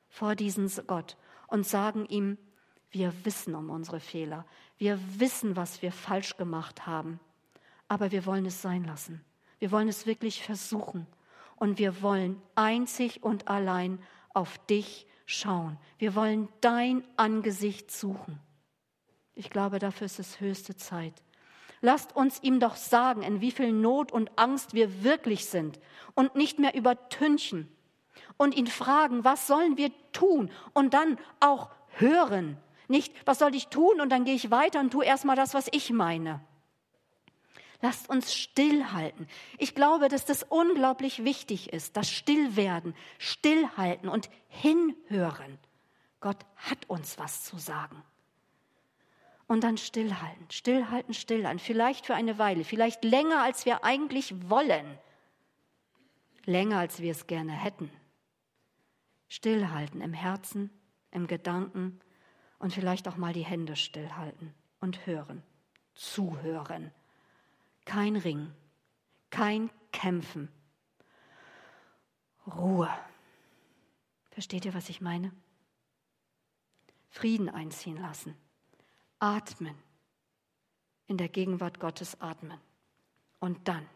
vor 0.08 0.34
diesen 0.34 0.68
Gott 0.86 1.16
und 1.46 1.66
sagen 1.66 2.06
ihm, 2.06 2.38
wir 2.90 3.12
wissen 3.24 3.54
um 3.54 3.70
unsere 3.70 4.00
Fehler. 4.00 4.44
Wir 4.76 4.98
wissen, 5.20 5.56
was 5.56 5.80
wir 5.80 5.92
falsch 5.92 6.36
gemacht 6.36 6.86
haben. 6.86 7.20
Aber 7.86 8.10
wir 8.10 8.26
wollen 8.26 8.46
es 8.46 8.62
sein 8.62 8.84
lassen. 8.84 9.24
Wir 9.58 9.70
wollen 9.70 9.88
es 9.88 10.06
wirklich 10.06 10.42
versuchen. 10.42 11.06
Und 11.56 11.78
wir 11.78 12.02
wollen 12.02 12.40
einzig 12.56 13.22
und 13.22 13.48
allein 13.48 14.00
auf 14.34 14.58
dich 14.66 15.06
schauen. 15.26 15.78
Wir 15.98 16.14
wollen 16.14 16.48
dein 16.60 17.04
Angesicht 17.16 17.90
suchen. 17.90 18.40
Ich 19.40 19.48
glaube, 19.48 19.78
dafür 19.78 20.04
ist 20.04 20.18
es 20.18 20.38
höchste 20.38 20.76
Zeit. 20.76 21.14
Lasst 21.80 22.14
uns 22.14 22.42
ihm 22.42 22.60
doch 22.60 22.76
sagen, 22.76 23.22
in 23.22 23.40
wie 23.40 23.50
viel 23.50 23.72
Not 23.72 24.12
und 24.12 24.38
Angst 24.38 24.74
wir 24.74 25.02
wirklich 25.02 25.46
sind 25.46 25.80
und 26.14 26.34
nicht 26.34 26.58
mehr 26.58 26.74
übertünchen 26.74 27.66
und 28.36 28.54
ihn 28.54 28.66
fragen, 28.66 29.24
was 29.24 29.46
sollen 29.46 29.78
wir 29.78 29.92
tun 30.12 30.50
und 30.74 30.92
dann 30.92 31.16
auch 31.40 31.70
hören, 31.92 32.58
nicht, 32.86 33.14
was 33.24 33.38
soll 33.38 33.54
ich 33.54 33.68
tun? 33.68 33.98
Und 34.02 34.10
dann 34.10 34.26
gehe 34.26 34.34
ich 34.34 34.50
weiter 34.50 34.78
und 34.78 34.90
tue 34.90 35.06
erstmal 35.06 35.36
das, 35.36 35.54
was 35.54 35.68
ich 35.72 35.88
meine. 35.88 36.44
Lasst 37.80 38.10
uns 38.10 38.34
stillhalten. 38.34 39.26
Ich 39.56 39.74
glaube, 39.74 40.08
dass 40.08 40.26
das 40.26 40.42
unglaublich 40.42 41.24
wichtig 41.24 41.72
ist, 41.72 41.96
das 41.96 42.10
Stillwerden, 42.10 42.94
Stillhalten 43.16 44.10
und 44.10 44.28
Hinhören. 44.48 45.58
Gott 46.20 46.44
hat 46.56 46.90
uns 46.90 47.18
was 47.18 47.44
zu 47.44 47.56
sagen. 47.56 48.02
Und 49.50 49.64
dann 49.64 49.78
stillhalten, 49.78 50.48
stillhalten, 50.48 51.12
stillhalten. 51.12 51.58
Vielleicht 51.58 52.06
für 52.06 52.14
eine 52.14 52.38
Weile, 52.38 52.62
vielleicht 52.62 53.02
länger, 53.02 53.42
als 53.42 53.66
wir 53.66 53.82
eigentlich 53.82 54.48
wollen. 54.48 54.96
Länger, 56.44 56.78
als 56.78 57.00
wir 57.00 57.10
es 57.10 57.26
gerne 57.26 57.50
hätten. 57.50 57.90
Stillhalten 59.28 60.02
im 60.02 60.12
Herzen, 60.12 60.70
im 61.10 61.26
Gedanken, 61.26 61.98
und 62.60 62.72
vielleicht 62.72 63.08
auch 63.08 63.16
mal 63.16 63.32
die 63.32 63.44
Hände 63.44 63.74
stillhalten 63.74 64.54
und 64.78 65.04
hören, 65.04 65.42
zuhören. 65.94 66.92
Kein 67.84 68.14
Ring, 68.14 68.52
kein 69.30 69.68
Kämpfen. 69.90 70.48
Ruhe. 72.46 72.88
Versteht 74.30 74.64
ihr, 74.64 74.74
was 74.74 74.88
ich 74.88 75.00
meine? 75.00 75.32
Frieden 77.08 77.48
einziehen 77.48 78.00
lassen. 78.00 78.36
Atmen. 79.20 79.76
In 81.06 81.16
der 81.16 81.28
Gegenwart 81.28 81.78
Gottes 81.78 82.20
atmen. 82.20 82.58
Und 83.38 83.68
dann 83.68 83.86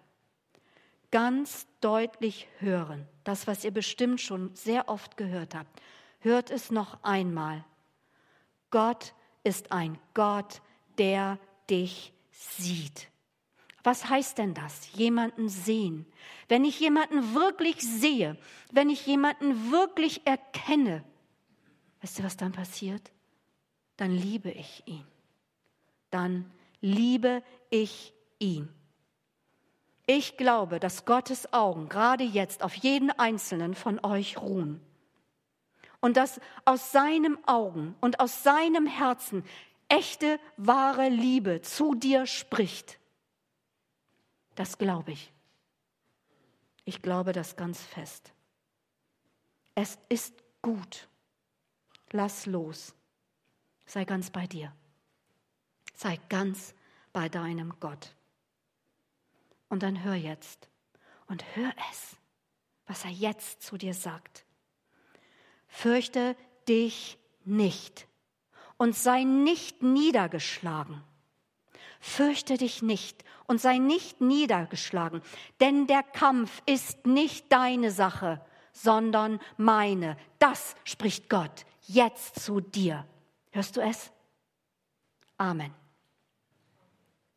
ganz 1.10 1.66
deutlich 1.80 2.48
hören. 2.58 3.06
Das, 3.24 3.46
was 3.46 3.64
ihr 3.64 3.70
bestimmt 3.70 4.20
schon 4.20 4.54
sehr 4.54 4.88
oft 4.88 5.16
gehört 5.16 5.54
habt. 5.54 5.80
Hört 6.20 6.50
es 6.50 6.70
noch 6.70 7.02
einmal 7.02 7.64
Gott 8.74 9.14
ist 9.44 9.70
ein 9.70 10.00
Gott, 10.14 10.60
der 10.98 11.38
dich 11.70 12.12
sieht. 12.32 13.08
Was 13.84 14.10
heißt 14.10 14.38
denn 14.38 14.52
das? 14.52 14.92
Jemanden 14.94 15.48
sehen. 15.48 16.06
Wenn 16.48 16.64
ich 16.64 16.80
jemanden 16.80 17.36
wirklich 17.36 17.80
sehe, 17.80 18.36
wenn 18.72 18.90
ich 18.90 19.06
jemanden 19.06 19.70
wirklich 19.70 20.26
erkenne, 20.26 21.04
weißt 22.02 22.18
du, 22.18 22.24
was 22.24 22.36
dann 22.36 22.50
passiert? 22.50 23.12
Dann 23.96 24.10
liebe 24.10 24.50
ich 24.50 24.82
ihn. 24.86 25.06
Dann 26.14 26.48
liebe 26.80 27.42
ich 27.70 28.14
ihn. 28.38 28.68
Ich 30.06 30.36
glaube, 30.36 30.78
dass 30.78 31.06
Gottes 31.06 31.52
Augen 31.52 31.88
gerade 31.88 32.22
jetzt 32.22 32.62
auf 32.62 32.72
jeden 32.76 33.10
einzelnen 33.10 33.74
von 33.74 33.98
euch 34.04 34.40
ruhen 34.40 34.80
und 36.00 36.16
dass 36.16 36.40
aus 36.64 36.92
seinem 36.92 37.36
Augen 37.46 37.96
und 38.00 38.20
aus 38.20 38.44
seinem 38.44 38.86
Herzen 38.86 39.42
echte, 39.88 40.38
wahre 40.56 41.08
Liebe 41.08 41.62
zu 41.62 41.96
dir 41.96 42.26
spricht. 42.26 43.00
Das 44.54 44.78
glaube 44.78 45.10
ich. 45.10 45.32
Ich 46.84 47.02
glaube 47.02 47.32
das 47.32 47.56
ganz 47.56 47.82
fest. 47.82 48.32
Es 49.74 49.98
ist 50.08 50.32
gut. 50.62 51.08
Lass 52.12 52.46
los. 52.46 52.94
Sei 53.84 54.04
ganz 54.04 54.30
bei 54.30 54.46
dir. 54.46 54.72
Sei 55.94 56.18
ganz 56.28 56.74
bei 57.12 57.28
deinem 57.28 57.74
Gott. 57.80 58.14
Und 59.68 59.82
dann 59.82 60.02
hör 60.04 60.14
jetzt 60.14 60.68
und 61.26 61.44
hör 61.56 61.72
es, 61.90 62.16
was 62.86 63.04
er 63.04 63.10
jetzt 63.10 63.62
zu 63.62 63.78
dir 63.78 63.94
sagt 63.94 64.44
fürchte 65.74 66.36
dich 66.68 67.18
nicht 67.44 68.06
und 68.76 68.94
sei 68.94 69.24
nicht 69.24 69.82
niedergeschlagen. 69.82 71.02
Fürchte 72.00 72.56
dich 72.56 72.80
nicht 72.80 73.24
und 73.46 73.60
sei 73.60 73.78
nicht 73.78 74.20
niedergeschlagen, 74.20 75.20
denn 75.60 75.86
der 75.86 76.02
Kampf 76.02 76.62
ist 76.66 77.06
nicht 77.06 77.50
deine 77.50 77.90
Sache, 77.90 78.40
sondern 78.72 79.40
meine. 79.56 80.16
Das 80.38 80.76
spricht 80.84 81.28
Gott 81.28 81.66
jetzt 81.82 82.40
zu 82.40 82.60
dir. 82.60 83.06
Hörst 83.50 83.76
du 83.76 83.80
es? 83.80 84.12
Amen. 85.36 85.74